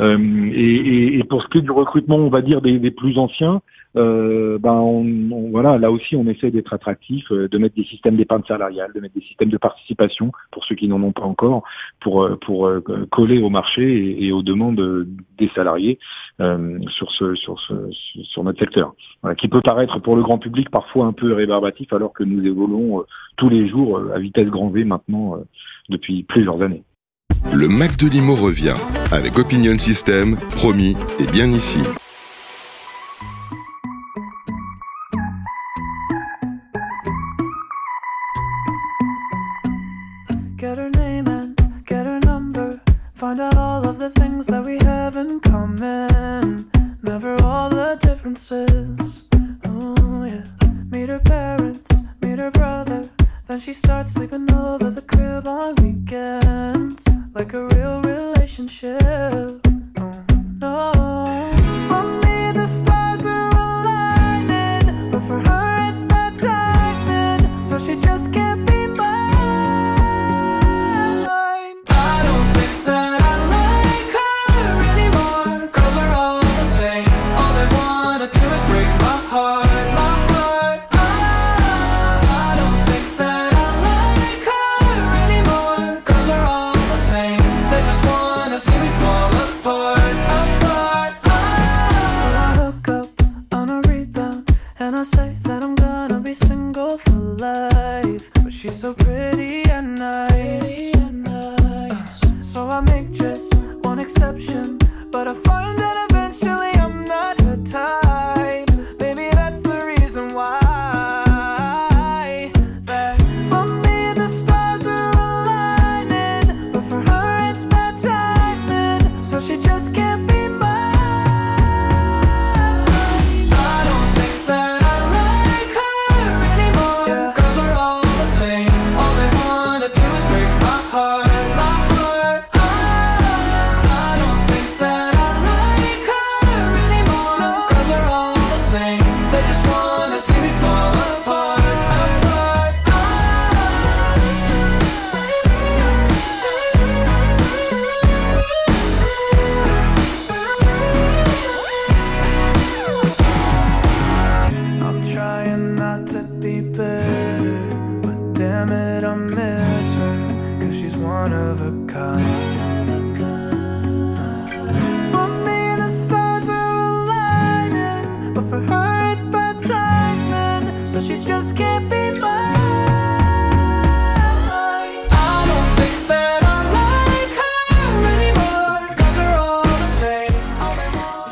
[0.00, 3.60] Euh, et, et, pour ce qui est du recrutement, on va dire des plus anciens,
[3.96, 8.16] euh, ben on, voilà, là aussi on essaie d'être attractif, euh, de mettre des systèmes
[8.16, 11.64] d'épargne salariale, de mettre des systèmes de participation pour ceux qui n'en ont pas encore,
[12.00, 12.70] pour euh, pour
[13.10, 15.06] coller au marché et, aux demandes
[15.38, 15.98] des salariés
[16.40, 17.74] euh, sur ce sur ce
[18.22, 21.92] sur notre secteur, voilà, qui peut paraître pour le grand public parfois un peu rébarbatif
[21.92, 23.04] alors que nous évoluons
[23.36, 25.36] tous les jours à vitesse grand V maintenant
[25.88, 26.84] depuis plusieurs années.
[27.52, 28.76] Le Mac de Limo revient
[29.12, 31.80] avec Opinion System, promis et bien ici.
[44.40, 46.70] Things that we have in common.
[47.02, 49.24] Never all the differences.
[49.66, 50.44] Oh yeah.
[50.90, 51.90] Meet her parents,
[52.22, 53.08] meet her brother.
[53.46, 55.46] Then she starts sleeping over the crib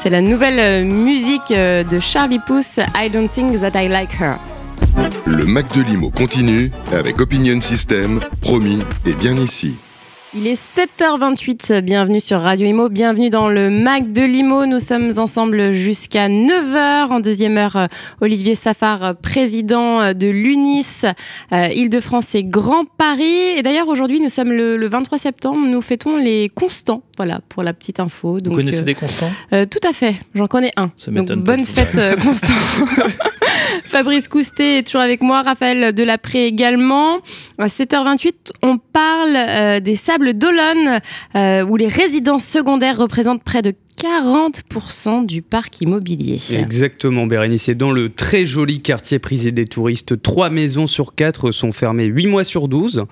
[0.00, 4.14] C'est la nouvelle euh, musique euh, de Charlie Puth, I Don't Think That I Like
[4.20, 4.36] Her.
[5.26, 9.78] Le Mac de Limo continue avec Opinion System, promis et bien ici.
[10.34, 14.66] Il est 7h28, bienvenue sur Radio Imo, bienvenue dans le Mac de Limo.
[14.66, 17.06] Nous sommes ensemble jusqu'à 9h.
[17.10, 17.86] En deuxième heure, euh,
[18.20, 21.06] Olivier Safar, euh, président euh, de l'UNIS,
[21.52, 23.56] euh, Île-de-France et Grand Paris.
[23.56, 27.02] Et d'ailleurs, aujourd'hui, nous sommes le, le 23 septembre, nous fêtons les constants.
[27.16, 28.38] Voilà, pour la petite info.
[28.44, 29.30] Vous connaissez euh, des constants?
[29.54, 30.90] euh, Tout à fait, j'en connais un.
[30.98, 32.52] Ça Donc, bonne fête, Constant.
[33.86, 37.16] Fabrice Coustet est toujours avec moi, Raphaël Delapré également.
[37.58, 41.00] À 7h28, on parle des Sables d'Olonne,
[41.34, 46.38] euh, où les résidences secondaires représentent près de 40% du parc immobilier.
[46.52, 47.68] Exactement, Bérénice.
[47.68, 52.04] Et dans le très joli quartier prisé des touristes, 3 maisons sur 4 sont fermées
[52.04, 53.06] 8 mois sur 12.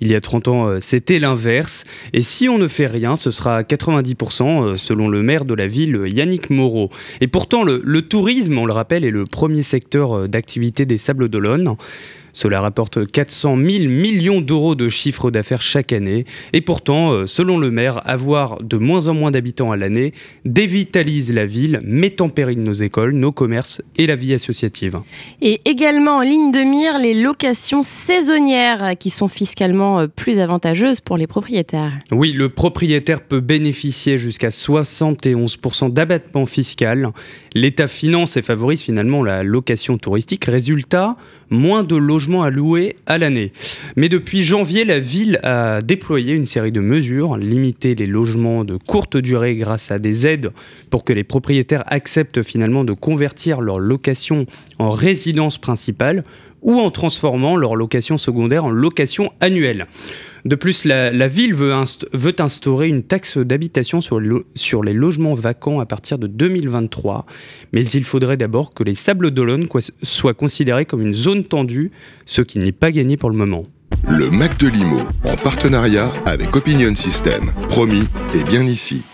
[0.00, 1.84] Il y a 30 ans, euh, c'était l'inverse.
[2.12, 5.54] Et si on ne fait rien, ce sera à 90% euh, selon le maire de
[5.54, 6.90] la ville, Yannick Moreau.
[7.20, 11.76] Et pourtant, le, tourisme, on le rappelle, est le premier secteur d'activité des Sables d'Olonne.
[12.32, 16.24] Cela rapporte 400 000 millions d'euros de chiffre d'affaires chaque année.
[16.52, 20.12] Et pourtant, euh, selon le maire, avoir de moins en moins d'habitants à l'année
[20.44, 24.98] dévitalise la ville, met en péril nos écoles, nos commerces et la vie associative.
[25.40, 31.00] Et également en ligne de mire, les locations saisonnières qui sont fiscalement euh, plus avantageuses
[31.00, 31.92] pour les propriétaires.
[32.10, 37.10] Oui, le propriétaire peut bénéficier jusqu'à 71% d'abattement fiscal.
[37.54, 40.46] L'État finance et favorise finalement la location touristique.
[40.46, 41.16] Résultat,
[41.50, 43.52] moins de logements à louer à l'année.
[43.96, 48.76] Mais depuis janvier, la ville a déployé une série de mesures, limiter les logements de
[48.76, 50.52] courte durée grâce à des aides
[50.90, 54.46] pour que les propriétaires acceptent finalement de convertir leur location
[54.78, 56.22] en résidence principale
[56.62, 59.86] ou en transformant leur location secondaire en location annuelle.
[60.44, 64.44] De plus, la, la ville veut, inst- veut instaurer une taxe d'habitation sur, le lo-
[64.56, 67.26] sur les logements vacants à partir de 2023.
[67.72, 69.68] Mais il faudrait d'abord que les Sables d'Olonne
[70.02, 71.92] soient considérés comme une zone tendue,
[72.26, 73.64] ce qui n'est pas gagné pour le moment.
[74.08, 78.02] Le Mac de Limo, en partenariat avec Opinion System, promis
[78.34, 79.04] et bien ici.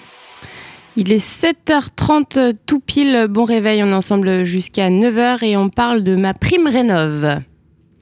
[0.96, 6.02] Il est 7h30 tout pile, bon réveil, on est ensemble jusqu'à 9h et on parle
[6.02, 7.40] de ma prime rénove.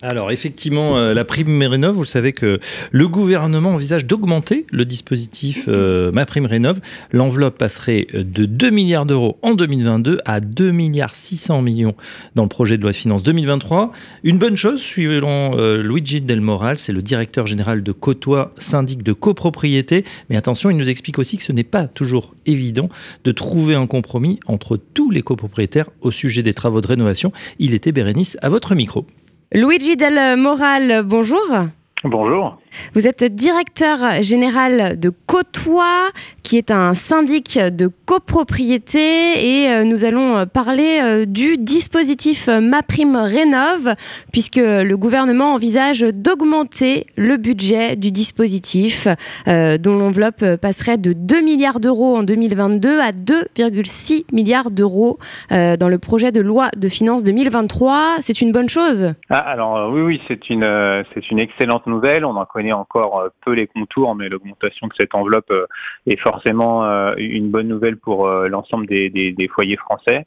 [0.03, 5.65] Alors effectivement, euh, la prime Rénov, vous savez que le gouvernement envisage d'augmenter le dispositif
[5.69, 6.81] euh, Ma prime Rénov.
[7.13, 11.95] L'enveloppe passerait euh, de 2 milliards d'euros en 2022 à 2 milliards 600 millions
[12.35, 13.93] dans le projet de loi de finances 2023.
[14.23, 19.15] Une bonne chose, suivant Luigi Del Moral, c'est le directeur général de Cotois, syndic de
[19.15, 20.05] copropriété.
[20.29, 22.91] Mais attention, il nous explique aussi que ce n'est pas toujours évident
[23.25, 27.33] de trouver un compromis entre tous les copropriétaires au sujet des travaux de rénovation.
[27.59, 29.07] Il était Bérénice à votre micro.
[29.53, 31.69] Luigi Del Moral, bonjour.
[32.09, 32.59] Bonjour.
[32.95, 36.11] Vous êtes directeur général de Cotois,
[36.45, 42.49] qui est un syndic de copropriété, et euh, nous allons euh, parler euh, du dispositif
[42.49, 43.95] euh, MaPrime Rénov,
[44.31, 49.09] puisque le gouvernement envisage d'augmenter le budget du dispositif,
[49.49, 55.19] euh, dont l'enveloppe passerait de 2 milliards d'euros en 2022 à 2,6 milliards d'euros
[55.51, 58.19] euh, dans le projet de loi de finances 2023.
[58.21, 59.15] C'est une bonne chose?
[59.31, 63.21] Ah, alors oui, oui, c'est une, euh, c'est une excellente nouvelle On en connaît encore
[63.21, 65.67] euh, peu les contours, mais l'augmentation de cette enveloppe euh,
[66.07, 70.25] est forcément euh, une bonne nouvelle pour l'ensemble des, foyers français.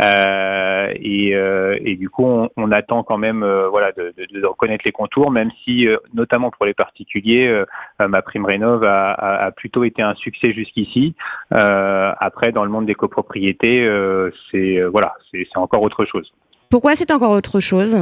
[0.00, 6.50] Et, du coup, on, attend quand même voilà, de, reconnaître les contours, même si, notamment
[6.50, 7.64] pour les particuliers,
[7.98, 11.14] ma prime rénov a, a, plutôt été un succès jusqu'ici.
[11.50, 13.88] Après, dans le monde des copropriétés,
[14.50, 16.30] c'est voilà, c'est encore autre chose.
[16.70, 17.96] Pourquoi c'est encore autre chose?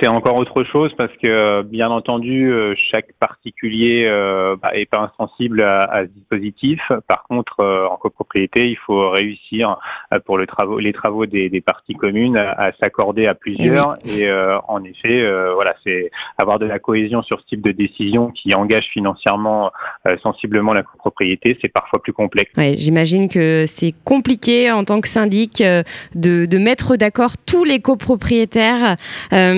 [0.00, 5.12] C'est encore autre chose parce que, bien entendu, euh, chaque particulier euh, bah, est pas
[5.12, 6.80] insensible à, ce dispositif.
[7.06, 9.78] Par contre, euh, en copropriété, il faut réussir
[10.24, 13.94] pour le travaux, les travaux des, des parties communes à, s'accorder à plusieurs.
[14.04, 17.72] Et, euh, en effet, euh, voilà, c'est avoir de la cohésion sur ce type de
[17.72, 19.70] décision qui engage financièrement
[20.06, 22.50] euh, sensiblement la copropriété, c'est parfois plus complexe.
[22.56, 27.80] Ouais, J'imagine que c'est compliqué en tant que syndic de, de mettre d'accord tous les
[27.80, 28.96] copropriétaires.
[29.32, 29.49] Euh,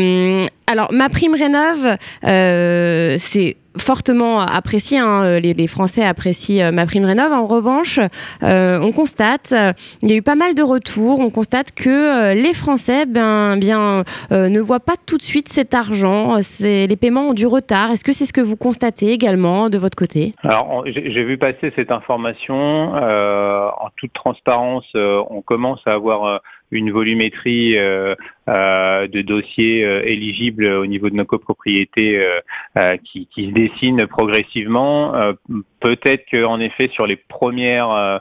[0.67, 4.99] alors, ma prime rénov, euh, c'est fortement apprécié.
[4.99, 7.33] hein, les, les Français apprécient euh, ma prime rénov.
[7.33, 8.01] En revanche,
[8.43, 11.21] euh, on constate, euh, il y a eu pas mal de retours.
[11.21, 15.49] On constate que euh, les Français, ben, bien, euh, ne voient pas tout de suite
[15.49, 16.37] cet argent.
[16.61, 17.91] Les paiements ont du retard.
[17.91, 20.35] Est-ce que c'est ce que vous constatez également de votre côté?
[20.43, 22.95] Alors, j'ai vu passer cette information.
[22.95, 26.39] euh, en toute transparence, euh, on commence à avoir euh,
[26.73, 28.15] une volumétrie euh,
[28.49, 32.21] euh, de dossiers euh, éligibles au niveau de nos copropriétés
[33.05, 35.13] qui, se dessine progressivement.
[35.81, 38.21] Peut-être qu'en effet, sur les premières,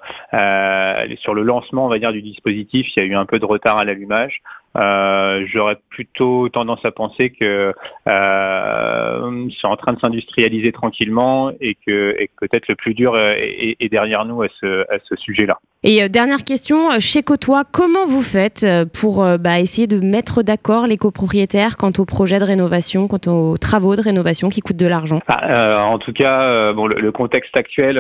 [1.22, 3.46] sur le lancement, on va dire, du dispositif, il y a eu un peu de
[3.46, 4.42] retard à l'allumage.
[4.78, 7.74] Euh, J'aurais plutôt tendance à penser que
[8.08, 13.16] euh, c'est en train de s'industrialiser tranquillement et que, et que peut-être le plus dur
[13.18, 15.60] est, derrière nous à ce, à ce sujet-là.
[15.84, 18.66] Et euh, dernière question, euh, chez Cotois, comment vous faites
[19.00, 23.58] pour bah, essayer de mettre d'accord les copropriétaires quant aux projets de rénovation, quant aux
[23.58, 25.20] travaux de rénovation qui coûtent de l'argent?
[25.28, 27.98] Ah, euh, en tout cas, bon, le, le contexte actuel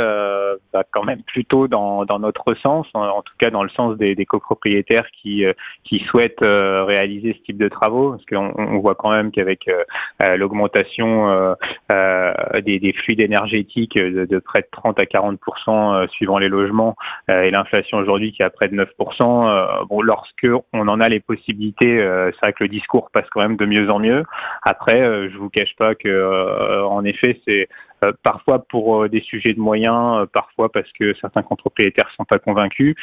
[0.73, 3.97] va quand même plutôt dans, dans notre sens, en, en tout cas dans le sens
[3.97, 5.43] des, des copropriétaires qui,
[5.83, 6.43] qui souhaitent
[6.85, 9.83] réaliser ce type de travaux, parce qu'on on voit quand même qu'avec euh,
[10.23, 11.53] euh, l'augmentation euh,
[11.91, 16.95] euh, des, des fluides énergétiques de, près de 30 à 40% euh, suivant les logements
[17.29, 20.99] euh, et l'inflation aujourd'hui qui est à près de 9 euh, bon, lorsque on en
[20.99, 23.99] a les possibilités, euh, c'est vrai que le discours passe quand même de mieux en
[23.99, 24.23] mieux.
[24.63, 27.67] Après, euh, je vous cache pas que, euh, en effet, c'est
[28.03, 32.25] euh, parfois pour euh, des sujets de moyens, euh, parfois parce que certains copropriétaires sont
[32.25, 32.95] pas convaincus.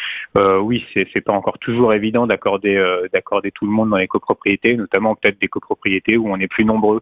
[0.60, 2.76] Oui, c'est pas encore toujours évident d'accorder
[3.54, 7.00] tout le monde dans les copropriétés, notamment peut-être des copropriétés où on est plus nombreux.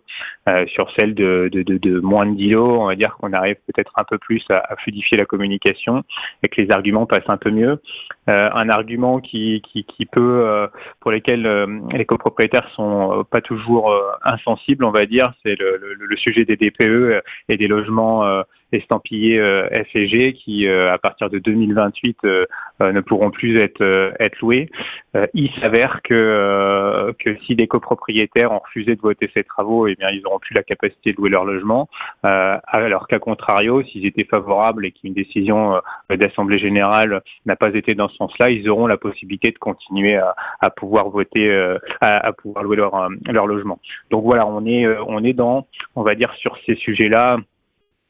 [0.68, 4.04] Sur celles de, de, moins de 10 lots, on va dire qu'on arrive peut-être un
[4.04, 6.02] peu plus à, à fluidifier la communication
[6.42, 7.80] et que les arguments passent un peu mieux.
[8.28, 10.66] Euh, un argument qui, qui, peut, euh,
[11.00, 15.94] pour lesquels euh, les copropriétaires sont pas toujours insensibles, on va dire, c'est le, le,
[15.94, 18.24] le sujet des DPE et des logements
[18.72, 22.46] estampillés euh, F G qui, euh, à partir de 2028, euh,
[22.82, 24.68] euh, ne pourront plus être, euh, être loués.
[25.16, 29.86] Euh, il s'avère que, euh, que si des copropriétaires ont refusé de voter ces travaux,
[29.86, 31.88] eh bien, ils n'auront plus la capacité de louer leur logement.
[32.24, 37.70] Euh, alors qu'à contrario, s'ils étaient favorables et qu'une décision euh, d'assemblée générale n'a pas
[37.74, 41.78] été dans ce sens-là, ils auront la possibilité de continuer à, à pouvoir voter, euh,
[42.00, 43.78] à, à pouvoir louer leur, euh, leur logement.
[44.10, 47.38] Donc voilà, on est, euh, on est dans, on va dire, sur ces sujets-là,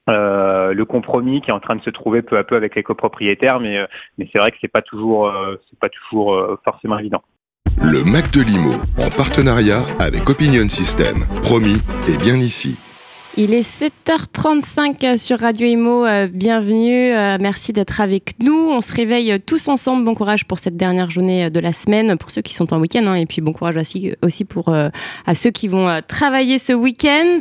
[0.09, 2.83] euh, le compromis qui est en train de se trouver peu à peu avec les
[2.83, 3.87] copropriétaires, mais, euh,
[4.19, 7.23] mais c'est vrai que c'est pas toujours, euh, c'est pas toujours euh, forcément évident.
[7.83, 11.17] Le Mac de Limo, en partenariat avec Opinion System.
[11.43, 12.79] Promis, et bien ici.
[13.39, 16.07] Il est 7h35 sur Radio Imo.
[16.07, 17.13] Euh, bienvenue.
[17.13, 18.71] euh, merci d'être avec nous.
[18.71, 20.07] On se réveille tous ensemble.
[20.07, 23.05] Bon courage pour cette dernière journée de la semaine, pour ceux qui sont en week-end.
[23.07, 24.89] hein, et puis bon courage aussi, aussi pour euh,
[25.27, 27.41] à ceux qui vont euh, travailler ce week-end.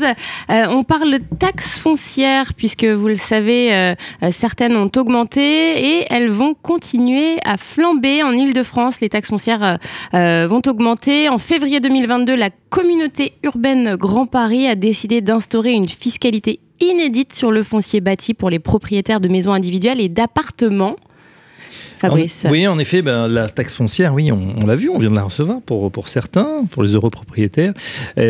[0.49, 6.07] Euh, on parle taxes foncières, puisque vous le savez, euh, euh, certaines ont augmenté et
[6.09, 8.99] elles vont continuer à flamber en Ile-de-France.
[8.99, 9.77] Les taxes foncières euh,
[10.13, 11.29] euh, vont augmenter.
[11.29, 17.49] En février 2022, la communauté urbaine Grand Paris a décidé d'instaurer une fiscalité inédite sur
[17.49, 20.97] le foncier bâti pour les propriétaires de maisons individuelles et d'appartements.
[21.99, 22.45] Fabrice.
[22.45, 25.09] En- oui, en effet, ben, la taxe foncière, oui, on, on l'a vu, on vient
[25.11, 27.73] de la recevoir pour, pour certains, pour les heureux propriétaires.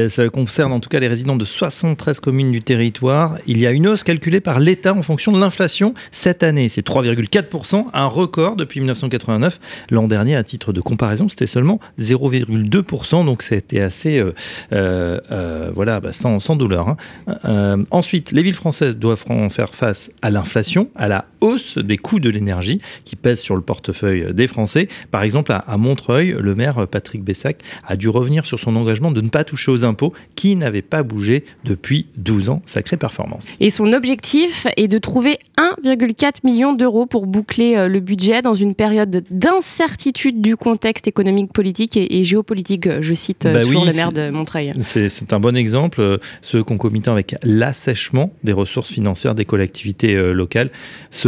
[0.09, 3.37] Ça concerne en tout cas les résidents de 73 communes du territoire.
[3.47, 6.69] Il y a une hausse calculée par l'État en fonction de l'inflation cette année.
[6.69, 9.59] C'est 3,4%, un record depuis 1989.
[9.89, 14.33] L'an dernier, à titre de comparaison, c'était seulement 0,2%, donc c'était assez, euh,
[14.73, 16.87] euh, euh, voilà, bah, sans, sans douleur.
[16.89, 16.97] hein.
[17.45, 21.97] Euh, ensuite, les villes françaises doivent en faire face à l'inflation, à la hausse des
[21.97, 24.87] coûts de l'énergie qui pèsent sur le portefeuille des Français.
[25.11, 29.11] Par exemple, à, à Montreuil, le maire Patrick Bessac a dû revenir sur son engagement
[29.11, 32.61] de ne pas toucher aux impôts qui n'avaient pas bougé depuis 12 ans.
[32.65, 33.47] Sacrée performance.
[33.59, 38.53] Et son objectif est de trouver 1,4 million d'euros pour boucler euh, le budget dans
[38.53, 42.89] une période d'incertitude du contexte économique, politique et, et géopolitique.
[43.01, 44.73] Je cite euh, Bah toujours oui, le maire de Montreuil.
[44.79, 50.33] C'est un bon exemple, euh, ce concomitant avec l'assèchement des ressources financières des collectivités euh,
[50.33, 50.69] locales.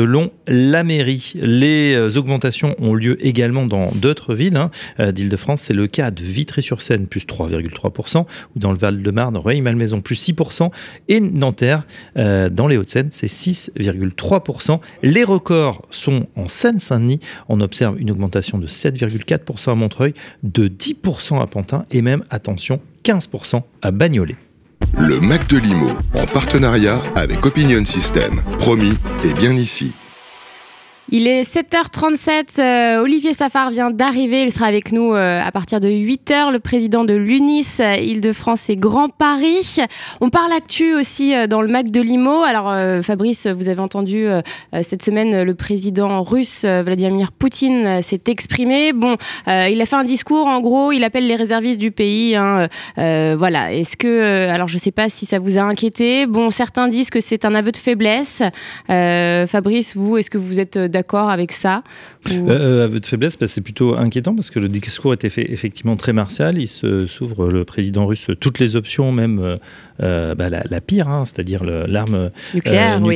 [0.07, 5.63] Selon la mairie, les euh, augmentations ont lieu également dans d'autres villes hein, euh, d'Île-de-France.
[5.63, 10.71] C'est le cas de Vitry-sur-Seine, plus 3,3%, ou dans le Val-de-Marne, Rueil-Malmaison, plus 6%,
[11.09, 11.85] et Nanterre,
[12.15, 14.79] euh, dans les Hauts-de-Seine, c'est 6,3%.
[15.03, 17.19] Les records sont en Seine-Saint-Denis.
[17.49, 22.79] On observe une augmentation de 7,4% à Montreuil, de 10% à Pantin, et même, attention,
[23.03, 24.37] 15% à Bagnolet.
[24.95, 28.41] Le Mac de Limo, en partenariat avec Opinion System.
[28.59, 29.93] Promis, et bien ici.
[31.09, 32.59] Il est 7h37.
[32.59, 34.41] euh, Olivier Safar vient d'arriver.
[34.41, 36.51] Il sera avec nous euh, à partir de 8h.
[36.51, 39.77] Le président de l'UNIS, euh, Île-de-France et Grand Paris.
[40.19, 42.43] On parle actu aussi euh, dans le Mac de Limo.
[42.43, 44.41] Alors, euh, Fabrice, vous avez entendu euh,
[44.83, 48.91] cette semaine le président russe Vladimir Poutine s'est exprimé.
[48.91, 49.15] Bon,
[49.47, 50.47] il a fait un discours.
[50.47, 52.35] En gros, il appelle les réservistes du pays.
[52.35, 53.73] hein, voilà.
[53.73, 56.25] Est-ce que, alors, je ne sais pas si ça vous a inquiété.
[56.25, 58.41] Bon, certains disent que c'est un aveu de faiblesse.
[58.87, 61.83] Fabrice, vous, est-ce que vous êtes d'accord avec ça
[62.31, 65.51] Ou- Euh, aveu de faiblesse, bah, c'est plutôt inquiétant parce que le discours était fait
[65.51, 66.57] effectivement très martial.
[66.57, 69.55] Il se- s'ouvre, le président russe, toutes les options, même euh,
[70.01, 73.15] euh, bah, la, la pire, hein, c'est-à-dire l'arme euh, Nucléaire, oui.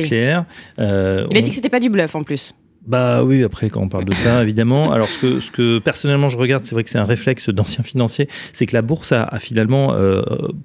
[0.78, 2.54] Euh, Il a dit que c'était pas du bluff en plus.
[2.86, 4.92] Bah oui, après, quand on parle de ça, évidemment.
[4.92, 7.84] Alors, ce que, ce que personnellement je regarde, c'est vrai que c'est un réflexe d'ancien
[7.84, 10.22] financier, c'est que la bourse a, a finalement euh,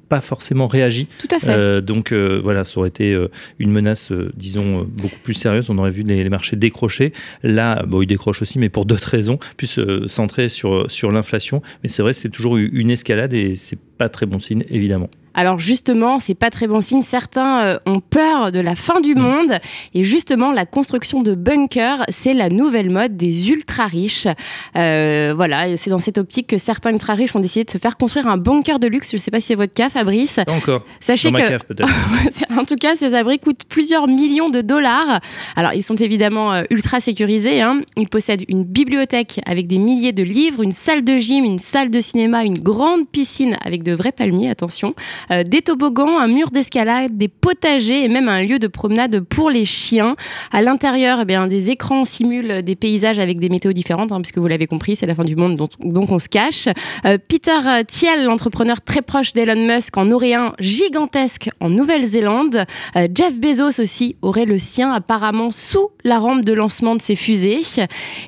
[0.09, 1.07] pas forcément réagi.
[1.19, 1.51] Tout à fait.
[1.51, 5.35] Euh, donc euh, voilà, ça aurait été euh, une menace, euh, disons, euh, beaucoup plus
[5.35, 5.69] sérieuse.
[5.69, 7.13] On aurait vu les, les marchés décrocher.
[7.43, 11.61] Là, bon, ils décrochent aussi, mais pour d'autres raisons, plus euh, centrés sur, sur l'inflation.
[11.83, 15.09] Mais c'est vrai, c'est toujours eu une escalade et c'est pas très bon signe, évidemment.
[15.37, 17.03] Alors justement, c'est pas très bon signe.
[17.03, 19.59] Certains euh, ont peur de la fin du monde
[19.93, 24.27] et justement la construction de bunkers, c'est la nouvelle mode des ultra riches.
[24.75, 27.97] Euh, voilà, c'est dans cette optique que certains ultra riches ont décidé de se faire
[27.97, 29.11] construire un bunker de luxe.
[29.11, 30.39] Je sais pas si c'est votre cas, Fabrice.
[30.47, 30.83] Encore.
[30.99, 31.89] Sachez Dans ma que cave, peut-être.
[32.59, 35.21] en tout cas, ces abris coûtent plusieurs millions de dollars.
[35.55, 37.61] Alors, ils sont évidemment euh, ultra sécurisés.
[37.61, 37.81] hein.
[37.95, 41.91] Ils possèdent une bibliothèque avec des milliers de livres, une salle de gym, une salle
[41.91, 44.95] de cinéma, une grande piscine avec de vrais palmiers, attention,
[45.31, 49.49] euh, des toboggans, un mur d'escalade, des potagers et même un lieu de promenade pour
[49.49, 50.15] les chiens.
[50.51, 54.47] À l'intérieur, eh des écrans simulent des paysages avec des météos différentes, hein, puisque vous
[54.47, 56.67] l'avez compris, c'est la fin du monde, donc on se cache.
[57.05, 62.65] Euh, Peter Thiel, l'entrepreneur très proche d'Elon Musk, en aurait un gigantesque en Nouvelle-Zélande.
[62.95, 67.15] Euh, Jeff Bezos aussi aurait le sien apparemment sous la rampe de lancement de ses
[67.15, 67.61] fusées.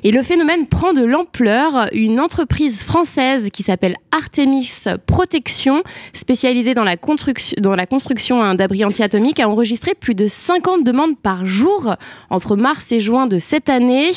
[0.04, 1.88] Et le phénomène prend de l'ampleur.
[1.92, 4.70] Une entreprise française qui s'appelle Artemis
[5.06, 5.82] Protection,
[6.12, 10.84] spécialisée dans la construction, dans la construction hein, d'abris anti-atomiques, a enregistré plus de 50
[10.84, 11.94] demandes par jour
[12.30, 14.10] entre mars et juin de cette année.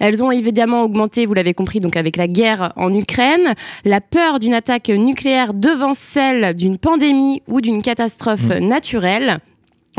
[0.00, 3.54] Elles ont évidemment augmenté, vous l'avez compris, donc avec la guerre en Ukraine.
[3.84, 9.40] La peur d'une attaque nucléaire devant celle d'une pandémie ou d'une catastrophe naturelle.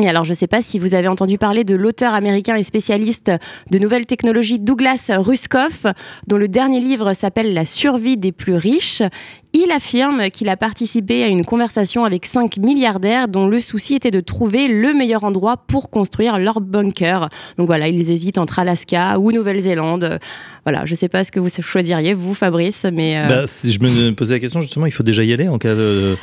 [0.01, 2.63] Et alors, je ne sais pas si vous avez entendu parler de l'auteur américain et
[2.63, 3.31] spécialiste
[3.69, 5.85] de nouvelles technologies Douglas Ruskoff,
[6.25, 9.03] dont le dernier livre s'appelle La survie des plus riches.
[9.51, 14.11] Il affirme qu'il a participé à une conversation avec cinq milliardaires dont le souci était
[14.11, 17.29] de trouver le meilleur endroit pour construire leur bunker.
[17.57, 20.19] Donc voilà, ils hésitent entre Alaska ou Nouvelle-Zélande.
[20.65, 23.17] Voilà, je ne sais pas ce que vous choisiriez, vous, Fabrice, mais...
[23.17, 25.57] euh, Bah, si je me posais la question, justement, il faut déjà y aller en
[25.57, 26.15] cas de-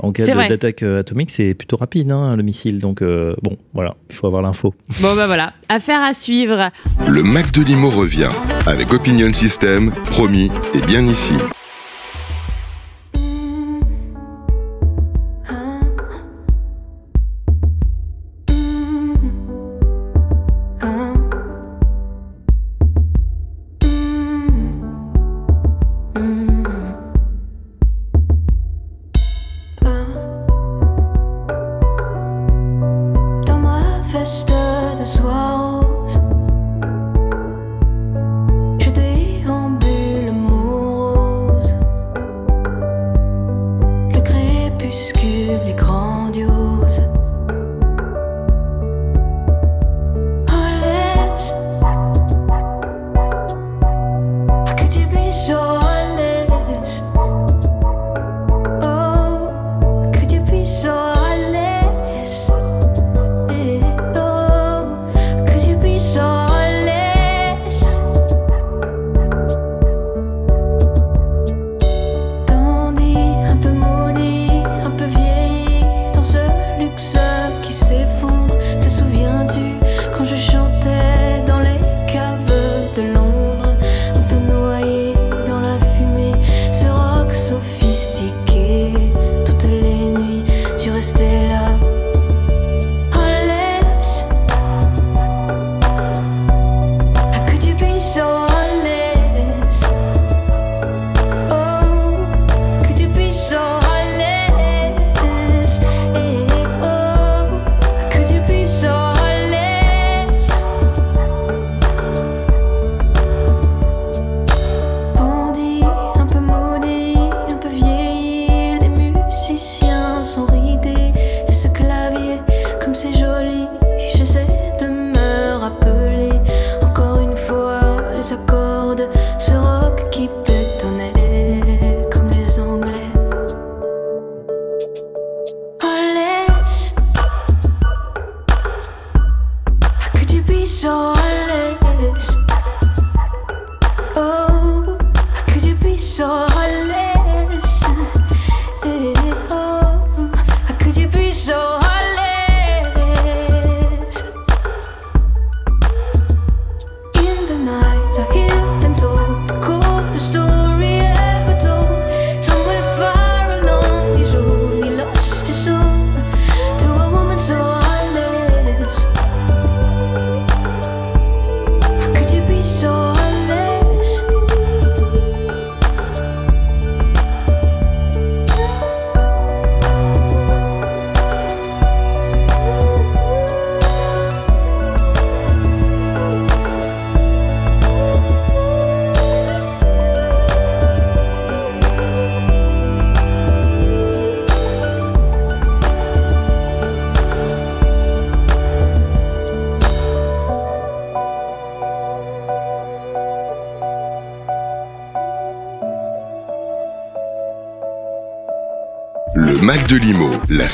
[0.00, 1.30] en cas d'attaque euh, atomique.
[1.30, 2.80] C'est plutôt rapide, hein, le missile.
[2.80, 4.74] Donc, euh, bon, voilà, il faut avoir l'info.
[5.00, 6.70] Bon, bah voilà, affaire à suivre.
[7.06, 8.30] Le Mac de Limo revient
[8.66, 11.34] avec Opinion System, promis, et bien ici.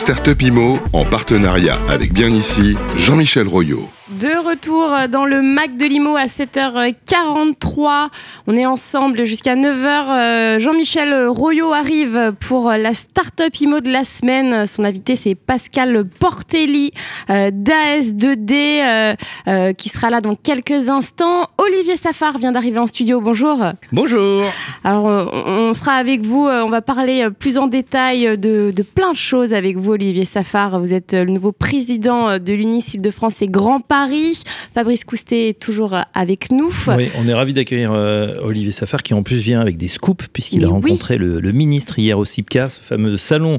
[0.01, 3.87] Start-up IMO, en partenariat avec bien ici Jean-Michel Royot.
[4.09, 8.09] De retour dans le Mac de Limo à 7h43.
[8.49, 10.59] On est ensemble jusqu'à 9h.
[10.59, 14.67] Jean-Michel Royot arrive pour la Startup IMO de la semaine.
[14.67, 19.15] Son invité, c'est Pascal Portelli euh, d'AS2D euh,
[19.49, 21.49] euh, qui sera là dans quelques instants.
[21.59, 23.21] Olivier Safar vient d'arriver en studio.
[23.21, 23.59] Bonjour.
[23.93, 24.45] Bonjour.
[24.85, 26.47] Alors, euh, on sera avec vous.
[26.47, 29.93] euh, On va parler euh, plus en détail de, de plein de choses avec vous,
[29.93, 30.81] Olivier Safar.
[30.81, 34.43] Vous êtes euh, le nouveau président euh, de l'UNIS Île-de-France et Grand Paris.
[34.75, 36.71] Fabrice Coustet est toujours euh, avec nous.
[36.97, 40.27] Oui, on est ravi d'accueillir euh, Olivier Safar qui en plus vient avec des scoops
[40.33, 40.73] puisqu'il a oui.
[40.73, 43.59] rencontré le, le ministre hier au CIPCA, ce fameux salon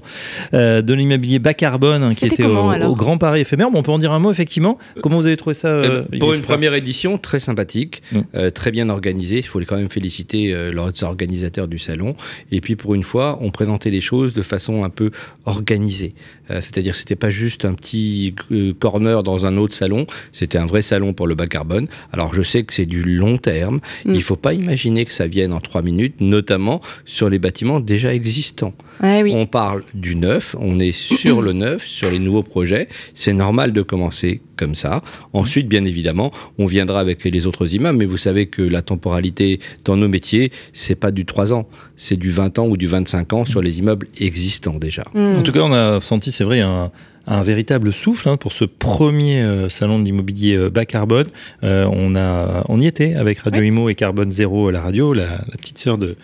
[0.54, 3.61] euh, de l'immobilier bas carbone hein, qui était comment, au, au Grand Paris éphémère.
[3.70, 4.78] Bon, on peut en dire un mot effectivement.
[5.02, 8.20] Comment vous avez trouvé ça Euh, euh, pour une première édition, très sympathique, Mm.
[8.36, 9.38] euh, très bien organisée.
[9.38, 12.14] Il faut quand même féliciter euh, leurs organisateurs du salon.
[12.52, 15.12] Et puis pour une fois, on présentait les choses de façon un peu
[15.46, 16.14] organisée.
[16.50, 20.06] Euh, C'est-à-dire, c'était pas juste un petit euh, corner dans un autre salon.
[20.32, 21.88] C'était un vrai salon pour le bas carbone.
[22.12, 23.80] Alors je sais que c'est du long terme.
[24.06, 24.14] Mm.
[24.16, 28.14] Il faut pas imaginer que ça vienne en trois minutes, notamment sur les bâtiments déjà
[28.14, 28.74] existants.
[29.02, 29.34] Ouais, oui.
[29.36, 32.88] On parle du neuf, on est sur le neuf, sur les nouveaux projets.
[33.14, 35.02] C'est normal de commencer comme ça.
[35.34, 39.60] Ensuite, bien évidemment, on viendra avec les autres immeubles, mais vous savez que la temporalité
[39.86, 43.34] dans nos métiers, c'est pas du 3 ans, c'est du 20 ans ou du 25
[43.34, 45.04] ans sur les immeubles existants déjà.
[45.14, 45.38] Mm.
[45.38, 46.92] En tout cas, on a senti, c'est vrai, un,
[47.28, 51.28] un véritable souffle hein, pour ce premier euh, salon de l'immobilier euh, bas carbone.
[51.64, 55.14] Euh, on, a, on y était avec Radio Imo et Carbone Zéro à la radio,
[55.14, 56.16] la, la petite sœur de,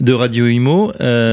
[0.00, 0.92] de Radio Imo,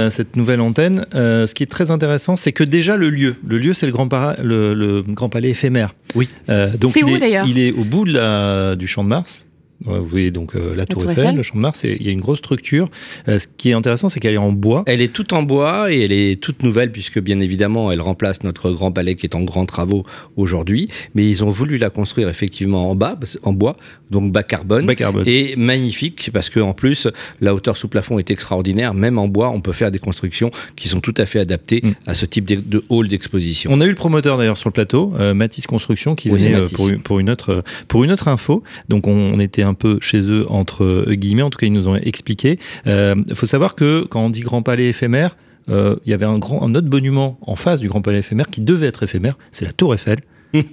[0.09, 1.05] cette nouvelle antenne.
[1.13, 4.07] Ce qui est très intéressant, c'est que déjà le lieu, le lieu, c'est le grand,
[4.07, 5.95] para- le, le grand palais éphémère.
[6.15, 6.29] Oui.
[6.47, 7.45] Donc C'est il où, est- d'ailleurs?
[7.47, 9.45] Il est au bout de la, du Champ de Mars.
[9.83, 11.35] Vous voyez donc euh, la, Tour, Tour Eiffel, Eiffel.
[11.37, 12.89] le Champ de Mars, il y a une grosse structure.
[13.27, 14.83] Euh, ce qui est intéressant, c'est qu'elle est en bois.
[14.87, 18.43] Elle est toute en bois et elle est toute nouvelle puisque bien évidemment elle remplace
[18.43, 20.03] notre grand palais qui est en grands travaux
[20.37, 20.87] aujourd'hui.
[21.13, 23.75] Mais ils ont voulu la construire effectivement en bas, en bois,
[24.11, 24.85] donc bas carbone.
[24.85, 25.23] Bas carbone.
[25.27, 27.07] Et magnifique parce que en plus
[27.41, 28.93] la hauteur sous plafond est extraordinaire.
[28.93, 31.91] Même en bois, on peut faire des constructions qui sont tout à fait adaptées Mm.
[32.05, 33.69] à ce type de, de hall d'exposition.
[33.73, 36.55] On a eu le promoteur d'ailleurs sur le plateau, euh, Matisse Construction, qui Oui, venait
[36.55, 38.63] euh, pour, une- pour, une autre, pour une autre info.
[38.87, 41.73] Donc on, on était un peu chez eux entre euh, guillemets, en tout cas ils
[41.73, 42.59] nous ont expliqué.
[42.85, 45.35] Il faut savoir que quand on dit Grand Palais éphémère,
[45.69, 48.47] euh, il y avait un, grand, un autre monument en face du Grand Palais éphémère
[48.49, 50.19] qui devait être éphémère, c'est la Tour Eiffel.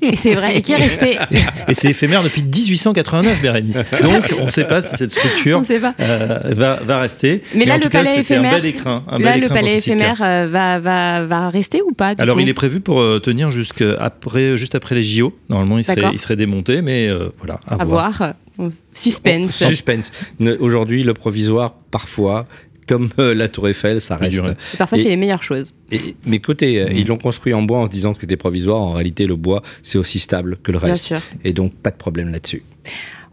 [0.00, 0.58] Et c'est vrai.
[0.58, 1.18] Et qui est resté
[1.68, 3.78] Et c'est éphémère depuis 1889, Bérénice.
[4.04, 5.92] Donc on ne sait pas si cette On structure ne sait pas.
[5.98, 7.42] euh, va, va rester.
[7.56, 9.04] Mais là, en le tout palais éphémère- un bel écrin.
[9.08, 12.42] Un Là, bel le palais éphémère euh, va, va, va rester ou pas Alors, coup
[12.42, 15.36] il est prévu pour euh, tenir jusqu'à après, juste après les JO.
[15.48, 18.12] Normalement, il serait, il serait démonté, mais euh, voilà, à, à voir.
[18.18, 18.34] voir.
[18.94, 19.52] Suspense.
[19.64, 20.10] Suspense.
[20.60, 22.46] Aujourd'hui, le provisoire, parfois,
[22.88, 24.38] comme euh, la Tour Eiffel, ça reste.
[24.38, 25.72] Et parfois, c'est les meilleures choses.
[25.90, 26.96] Et, mais côté, euh, Mm.
[26.96, 28.80] ils l'ont construit en bois en se disant que c'était provisoire.
[28.82, 31.06] En réalité, le bois, c'est aussi stable que le Bien reste.
[31.06, 31.20] sûr.
[31.44, 32.62] Et donc, pas de problème là-dessus.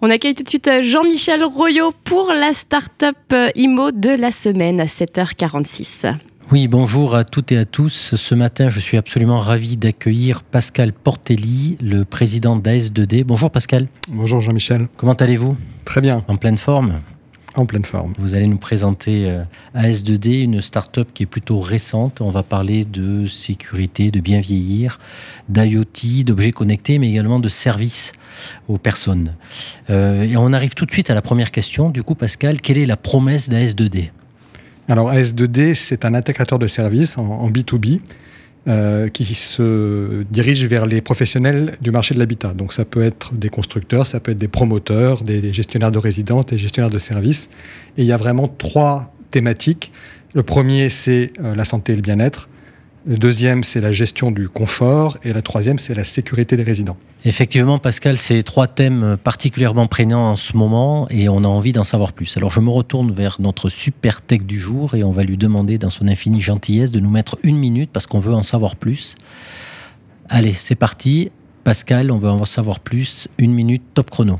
[0.02, 4.32] On accueille tout de suite euh, Jean-Michel Royot pour la start-up euh, IMO de la
[4.32, 6.14] semaine à 7h46.
[6.52, 8.16] Oui, bonjour à toutes et à tous.
[8.16, 13.24] Ce matin, je suis absolument ravi d'accueillir Pascal Portelli, le président d'AS2D.
[13.24, 14.88] Bonjour Pascal, Bonjour Jean-Michel.
[14.98, 15.56] comment allez-vous?
[15.86, 16.24] Très bien.
[16.28, 17.02] En pleine forme?
[17.54, 18.14] En pleine forme.
[18.18, 19.44] Vous allez nous présenter euh,
[19.76, 22.20] AS2D, une start-up qui est plutôt récente.
[22.20, 25.00] On va parler de sécurité, de bien vieillir,
[25.50, 28.12] d'IoT, d'objets connectés, mais également de services
[28.68, 29.36] aux personnes.
[29.92, 31.92] Euh, et on arrive tout de suite à la première question.
[31.92, 34.10] Du coup, Pascal, quelle est la promesse d'AS2D
[34.90, 38.02] Alors AS2D, c'est un intégrateur de services en, en B2B
[38.68, 42.54] euh, qui se dirige vers les professionnels du marché de l'habitat.
[42.54, 46.00] Donc ça peut être des constructeurs, ça peut être des promoteurs, des, des gestionnaires de
[46.00, 47.50] résidences, des gestionnaires de services.
[47.98, 49.92] Et il y a vraiment trois thématiques.
[50.34, 52.50] Le premier, c'est euh, la santé et le bien-être.
[53.06, 55.18] Le deuxième, c'est la gestion du confort.
[55.24, 56.98] Et la troisième, c'est la sécurité des résidents.
[57.26, 61.84] Effectivement, Pascal, c'est trois thèmes particulièrement prégnants en ce moment et on a envie d'en
[61.84, 62.38] savoir plus.
[62.38, 65.78] Alors je me retourne vers notre super tech du jour et on va lui demander
[65.78, 69.16] dans son infinie gentillesse de nous mettre une minute parce qu'on veut en savoir plus.
[70.30, 71.32] Allez, c'est parti.
[71.66, 73.28] Pascal, on veut en savoir plus.
[73.38, 74.36] Une minute, top chrono.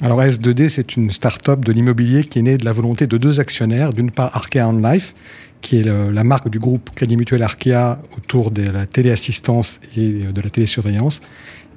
[0.00, 3.40] Alors AS2D, c'est une start-up de l'immobilier qui est née de la volonté de deux
[3.40, 3.92] actionnaires.
[3.92, 5.12] D'une part, Arkea On Life,
[5.60, 10.40] qui est la marque du groupe Crédit Mutuel Arkea autour de la téléassistance et de
[10.40, 11.18] la télésurveillance,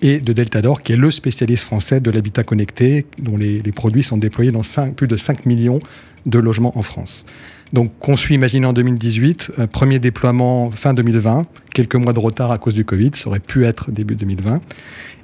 [0.03, 4.17] et de Deltador, qui est le spécialiste français de l'habitat connecté, dont les, produits sont
[4.17, 4.61] déployés dans
[4.95, 5.79] plus de 5 millions
[6.27, 7.25] de logements en France.
[7.73, 11.43] Donc, conçu, imaginé en 2018, euh, premier déploiement fin 2020,
[11.73, 14.55] quelques mois de retard à cause du Covid, ça aurait pu être début 2020.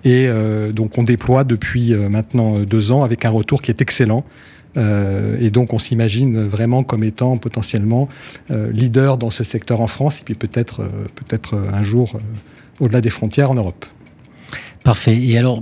[0.04, 3.72] Et euh, donc, on déploie depuis euh, maintenant euh, deux ans avec un retour qui
[3.72, 4.24] est excellent.
[5.40, 8.08] Et donc, on s'imagine vraiment comme étant potentiellement
[8.52, 10.84] leader dans ce secteur en France et puis peut-être
[11.16, 12.16] peut-être un jour
[12.80, 13.86] au-delà des frontières en Europe.
[14.84, 15.18] Parfait.
[15.18, 15.62] Et alors,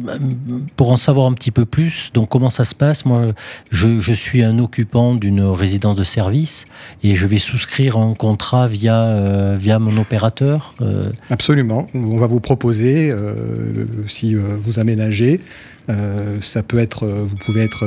[0.76, 3.06] pour en savoir un petit peu plus, donc comment ça se passe?
[3.06, 3.28] Moi,
[3.72, 6.66] je, suis un occupant d'une résidence de service
[7.04, 10.74] et je vais souscrire un contrat via, euh, via mon opérateur.
[10.82, 11.86] euh, Absolument.
[11.94, 13.36] On va vous proposer, euh,
[14.08, 15.40] si vous aménagez,
[16.42, 17.86] ça peut être, vous pouvez être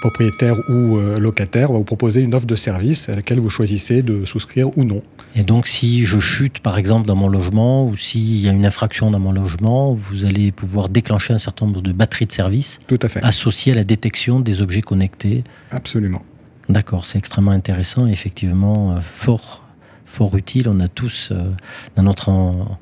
[0.00, 4.02] propriétaire ou euh, locataire, va vous proposer une offre de service à laquelle vous choisissez
[4.02, 5.02] de souscrire ou non.
[5.34, 8.64] Et donc, si je chute, par exemple, dans mon logement, ou s'il y a une
[8.66, 12.78] infraction dans mon logement, vous allez pouvoir déclencher un certain nombre de batteries de services
[12.86, 13.22] Tout à fait.
[13.22, 15.44] associées à la détection des objets connectés.
[15.70, 16.22] Absolument.
[16.68, 19.62] D'accord, c'est extrêmement intéressant, et effectivement, euh, fort,
[20.04, 20.68] fort utile.
[20.68, 21.50] On a tous euh,
[21.96, 22.78] dans notre en-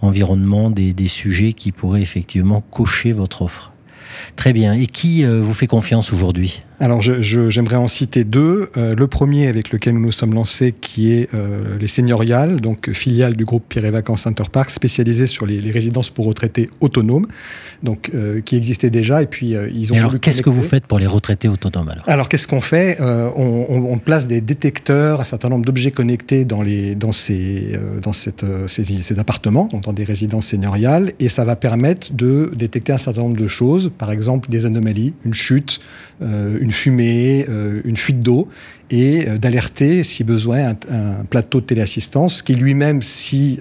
[0.00, 3.72] environnement des, des sujets qui pourraient effectivement cocher votre offre.
[4.36, 4.72] Très bien.
[4.74, 6.62] Et qui euh, vous fait confiance aujourd'hui?
[6.80, 8.68] Alors, j'aimerais en citer deux.
[8.76, 12.92] Euh, le premier avec lequel nous nous sommes lancés, qui est euh, les Seigneuriales, donc
[12.92, 16.70] filiale du groupe Pierre et Vacances Center Park, spécialisée sur les, les résidences pour retraités
[16.80, 17.26] autonomes,
[17.82, 19.22] donc euh, qui existait déjà.
[19.22, 22.04] Et puis, ils ont Et alors, qu'est-ce que vous faites pour les retraités autonomes alors?
[22.08, 22.96] Alors, qu'est-ce qu'on fait?
[23.00, 27.72] On, on- on place des détecteurs, un certain nombre d'objets connectés dans, les, dans, ces,
[28.02, 32.52] dans cette, ces, ces appartements, donc dans des résidences seigneuriales, et ça va permettre de
[32.54, 35.80] détecter un certain nombre de choses, par exemple des anomalies, une chute,
[36.22, 38.48] euh, une fumée, euh, une fuite d'eau,
[38.90, 43.60] et euh, d'alerter, si besoin, un, un plateau de téléassistance qui lui-même, si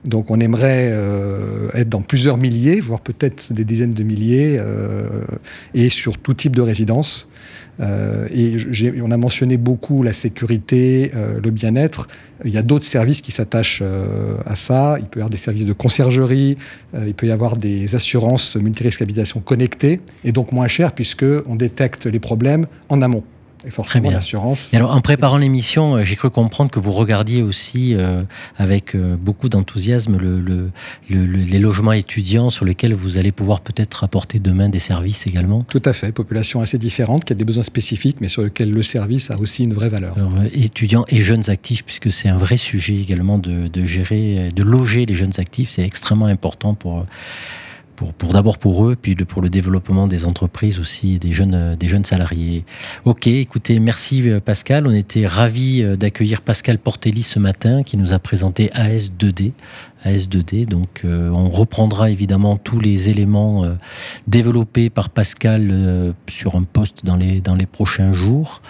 [0.08, 5.26] Donc on aimerait euh, être dans plusieurs milliers, voire peut-être des dizaines de milliers, euh,
[5.74, 7.30] et sur tout type de résidence.
[7.80, 8.58] Euh, et
[9.02, 12.08] on a mentionné beaucoup la sécurité, euh, le bien-être.
[12.46, 13.84] Il y a d'autres services qui s'attachent
[14.46, 14.98] à ça.
[15.00, 16.58] Il peut y avoir des services de conciergerie,
[17.06, 21.56] il peut y avoir des assurances multirisques habitation connectées, et donc moins cher puisque on
[21.56, 23.24] détecte les problèmes en amont.
[23.66, 24.74] Et forcément, l'assurance.
[24.74, 28.24] Alors, en préparant l'émission, euh, j'ai cru comprendre que vous regardiez aussi euh,
[28.58, 30.70] avec euh, beaucoup d'enthousiasme le, le-
[31.10, 35.26] le- le- les logements étudiants sur lesquels vous allez pouvoir peut-être apporter demain des services
[35.28, 35.64] également.
[35.70, 38.84] Tout à fait, population assez différente, qui a des besoins spécifiques, mais sur lesquels le
[38.84, 40.16] service a aussi une vraie valeur.
[40.18, 44.50] Alors, euh, étudiants et jeunes actifs, puisque c'est un vrai sujet également de, de gérer,
[44.56, 47.06] de loger les jeunes actifs, c'est extrêmement important pour,
[47.98, 51.88] pour, d'abord pour eux, puis pour le développement des entreprises aussi, des jeunes, euh, des
[51.88, 52.64] jeunes salariés.
[53.06, 54.86] Ok, écoutez, merci euh, Pascal.
[54.86, 59.54] On était ravis euh, d'accueillir Pascal Portelli ce matin, qui nous a présenté AS2D.
[60.12, 63.76] AS2D, donc euh, on reprendra évidemment tous les éléments euh,
[64.28, 68.62] développés par Pascal euh, sur un poste dans les, dans les prochains jours.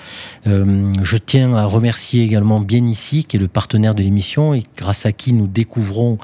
[0.46, 5.06] Je tiens à remercier également Bien Ici, qui est le partenaire de l'émission et grâce
[5.06, 6.18] à qui nous découvrons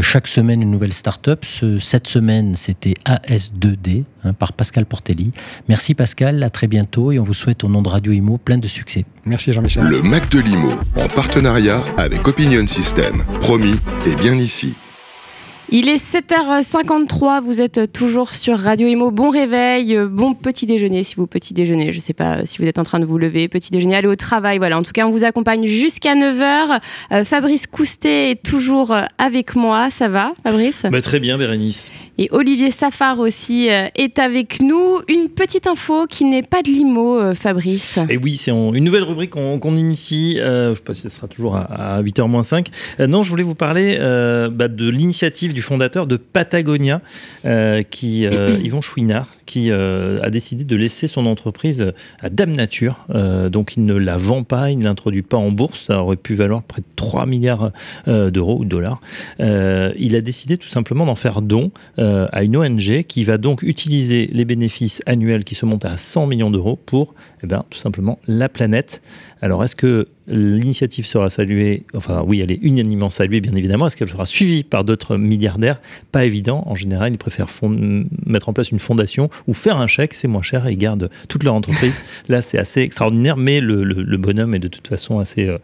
[0.00, 1.44] chaque semaine une nouvelle start-up.
[1.44, 5.32] Ce- cette semaine, c'était AS2D hein, par Pascal Portelli.
[5.68, 8.58] Merci Pascal, à très bientôt et on vous souhaite au nom de Radio Imo plein
[8.58, 9.04] de succès.
[9.24, 9.84] Merci Jean-Michel.
[9.84, 13.24] Le Mac de Limo, en partenariat avec Opinion System.
[13.40, 14.76] Promis, et bien ici.
[15.70, 19.10] Il est 7h53, vous êtes toujours sur Radio Imo.
[19.10, 21.90] Bon réveil, euh, bon petit déjeuner si vous petit déjeuner.
[21.90, 24.14] Je sais pas si vous êtes en train de vous lever, petit déjeuner, aller au
[24.14, 24.58] travail.
[24.58, 26.80] Voilà, en tout cas, on vous accompagne jusqu'à 9h.
[27.12, 29.88] Euh, Fabrice Coustet est toujours euh, avec moi.
[29.90, 30.82] Ça va, Fabrice?
[30.90, 31.90] Bah, très bien, Bérénice.
[32.16, 35.00] Et Olivier Safar aussi euh, est avec nous.
[35.08, 37.98] Une petite info qui n'est pas de l'IMO, euh, Fabrice.
[38.08, 40.38] Et oui, c'est une nouvelle rubrique qu'on initie.
[40.38, 42.68] Euh, je ne sais pas si ce sera toujours à, 8h moins 5.
[43.00, 47.00] Euh, non, je voulais vous parler euh, bah, de l'initiative du fondateur de Patagonia,
[47.44, 52.52] euh, qui, euh, Yvon Chouinard, qui euh, a décidé de laisser son entreprise à Dame
[52.52, 53.06] Nature.
[53.50, 55.84] Donc, il ne la vend pas, il ne l'introduit pas en bourse.
[55.86, 57.72] Ça aurait pu valoir près de 3 milliards
[58.06, 59.00] d'euros ou de dollars.
[59.38, 64.28] Il a décidé tout simplement d'en faire don à une ONG qui va donc utiliser
[64.32, 67.14] les bénéfices annuels qui se montent à 100 millions d'euros pour
[67.44, 69.02] eh ben, tout simplement la planète.
[69.42, 71.84] Alors, est-ce que l'initiative sera saluée?
[71.94, 73.86] Enfin, oui, elle est unanimement saluée, bien évidemment.
[73.86, 75.80] Est-ce qu'elle sera suivie par d'autres milliardaires?
[76.12, 76.62] Pas évident.
[76.66, 80.28] En général, ils préfèrent fond- mettre en place une fondation ou faire un chèque, c'est
[80.28, 82.00] moins cher et ils gardent toute leur entreprise.
[82.28, 85.58] Là, c'est assez extraordinaire, mais le, le- le bonhomme est de toute façon assez, euh,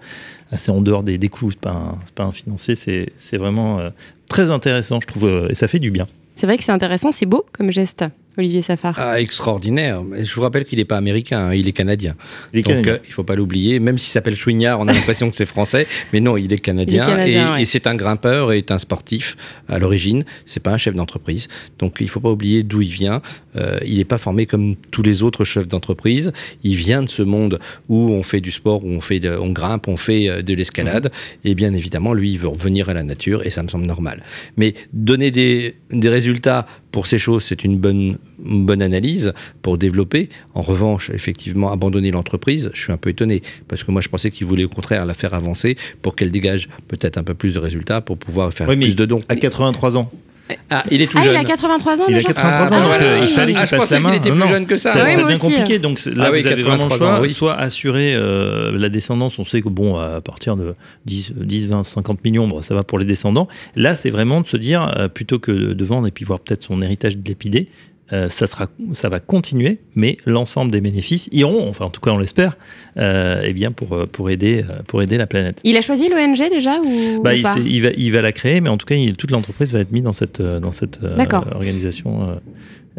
[0.53, 1.53] assez en dehors des, des clous.
[1.53, 3.91] C'est pas, un- pas un financier, c'est c'est vraiment euh,
[4.29, 6.07] très intéressant, je trouve, euh, et ça fait du bien.
[6.35, 8.05] C'est vrai que c'est intéressant, c'est beau comme geste,
[8.39, 8.95] Olivier Safar.
[8.97, 10.03] Ah, extraordinaire.
[10.23, 12.15] Je vous rappelle qu'il n'est pas américain, hein, il est canadien.
[12.53, 12.93] Il est Donc canadien.
[12.95, 13.81] euh, il faut pas l'oublier.
[13.81, 17.05] Même s'il s'appelle Chouignard, on a l'impression que c'est français, mais non, il est canadien.
[17.07, 17.63] Il est canadien, et ouais.
[17.63, 19.37] et c'est un grimpeur et est un sportif
[19.69, 20.25] à l'origine.
[20.47, 21.49] C'est pas un chef d'entreprise.
[21.79, 23.21] Donc il faut pas oublier d'où il vient.
[23.57, 26.33] Euh, il n'est pas formé comme tous les autres chefs d'entreprise.
[26.63, 27.59] Il vient de ce monde
[27.89, 30.55] où on fait du sport, où on fait, de- on grimpe, on fait euh, de
[30.55, 31.11] l'escalade.
[31.45, 34.23] Et bien évidemment, lui, il veut revenir à la nature et ça me semble normal.
[34.57, 39.33] Mais donner des, des résultats pour ces choses, c'est une bonne, une bonne analyse
[39.63, 40.29] pour développer.
[40.55, 44.31] En revanche, effectivement, abandonner l'entreprise, je suis un peu étonné parce que moi, je pensais
[44.31, 47.59] qu'il voulait au contraire la faire avancer pour qu'elle dégage peut-être un peu plus de
[47.59, 49.21] résultats pour pouvoir faire Oui, mais plus de dons.
[49.29, 50.11] À 83 ans.
[50.71, 51.35] Ah, il est tout Ah, jeune.
[51.35, 53.03] il a 83 ans Il a déjà 83 ans, Ah, donc voilà.
[53.05, 54.09] euh, il fallait Ah, qu'il passe pensais la main.
[54.11, 54.47] qu'il était plus non.
[54.47, 54.91] jeune que ça.
[54.91, 55.41] Ça, Oui, ça devient aussi.
[55.41, 55.79] compliqué.
[55.79, 57.17] Donc là, Ah oui, vous avez vraiment le 83 choix.
[57.19, 57.29] ans, oui.
[57.29, 59.39] Soit assurer euh, la descendance.
[59.39, 60.75] On sait que bon, à partir de
[61.07, 63.49] 10, 10, 20, 50 millions, bon, ça va pour les descendants.
[63.77, 66.63] Là, c'est vraiment de se dire, euh, plutôt que de vendre et puis voir peut-être
[66.63, 67.69] son héritage dilapidé,
[68.13, 72.11] euh, ça, sera, ça va continuer, mais l'ensemble des bénéfices iront, enfin en tout cas
[72.11, 72.57] on l'espère,
[72.97, 75.61] euh, eh bien pour, euh, pour, aider, euh, pour aider la planète.
[75.65, 78.33] Il a choisi l'ONG déjà ou, Bah, ou il, pas il va, il va la
[78.33, 80.99] créer, mais en tout cas, il- toute l'entreprise va être mise dans cette, dans cette
[81.53, 82.41] organisation,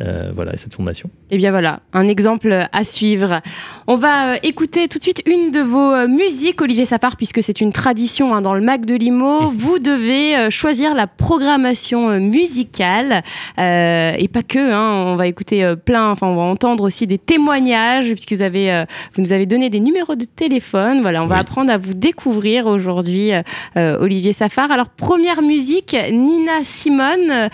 [0.01, 1.09] euh, voilà, et cette fondation.
[1.29, 3.41] Eh bien voilà, un exemple à suivre.
[3.87, 7.41] On va euh, écouter tout de suite une de vos euh, musiques, Olivier Sapard, puisque
[7.43, 9.51] c'est une tradition hein, dans le Mac de Limo.
[9.51, 13.23] Vous devez euh, choisir la programmation musicale
[13.57, 14.59] et pas que.
[14.73, 18.85] hein, on va écouter plein, enfin on va entendre aussi des témoignages puisque vous avez,
[19.13, 21.01] vous nous avez donné des numéros de téléphone.
[21.01, 23.31] Voilà, on va apprendre à vous découvrir aujourd'hui,
[23.75, 24.71] Olivier Safar.
[24.71, 27.49] Alors première musique, Nina Simone.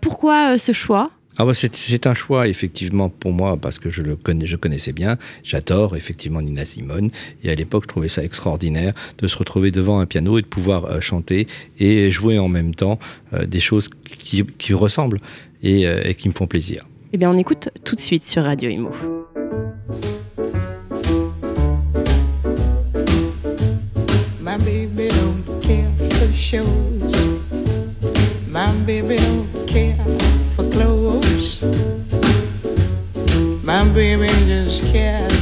[0.00, 1.10] Pourquoi ce choix?
[1.36, 4.92] ah bah c'est un choix effectivement pour moi parce que je le connais, je connaissais
[4.92, 5.18] bien.
[5.42, 7.10] J'adore effectivement Nina Simone
[7.42, 10.46] et à l'époque je trouvais ça extraordinaire de se retrouver devant un piano et de
[10.46, 11.48] pouvoir euh, chanter
[11.80, 12.98] et jouer en même temps
[13.32, 15.20] euh, des choses qui, ressemblent
[15.64, 16.86] euh, et, qui me font plaisir.
[17.12, 18.90] Eh bien on écoute tout de suite sur Radio Imo.
[33.94, 35.33] baby, just care.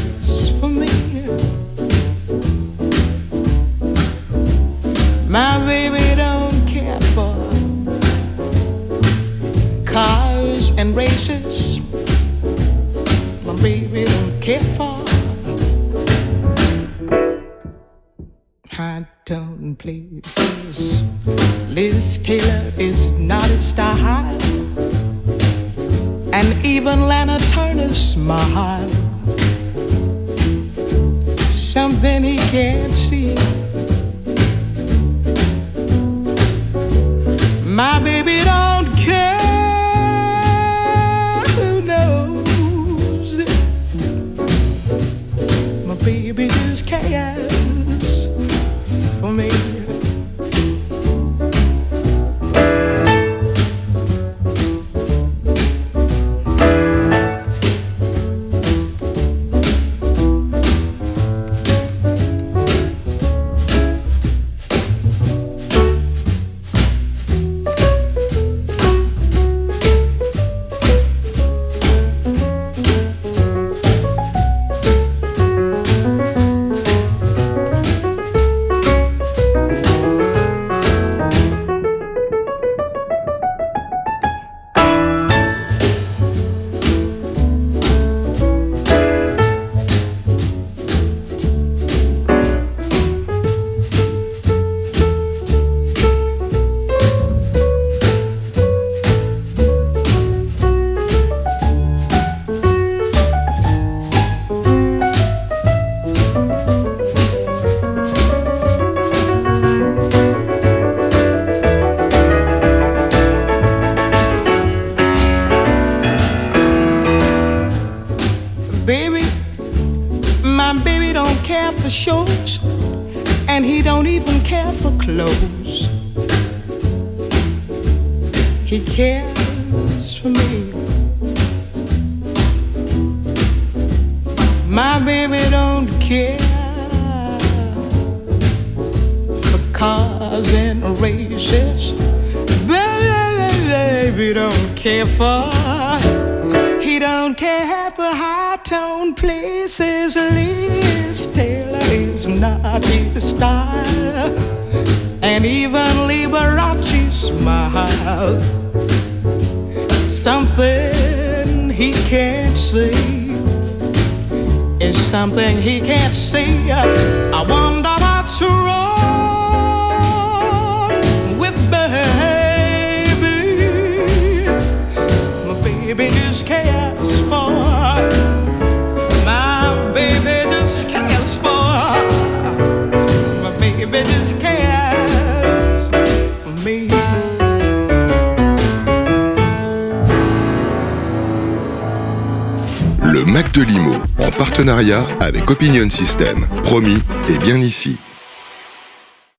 [195.35, 196.47] avec Opinion System.
[196.63, 196.99] Promis,
[197.31, 197.99] et bien ici.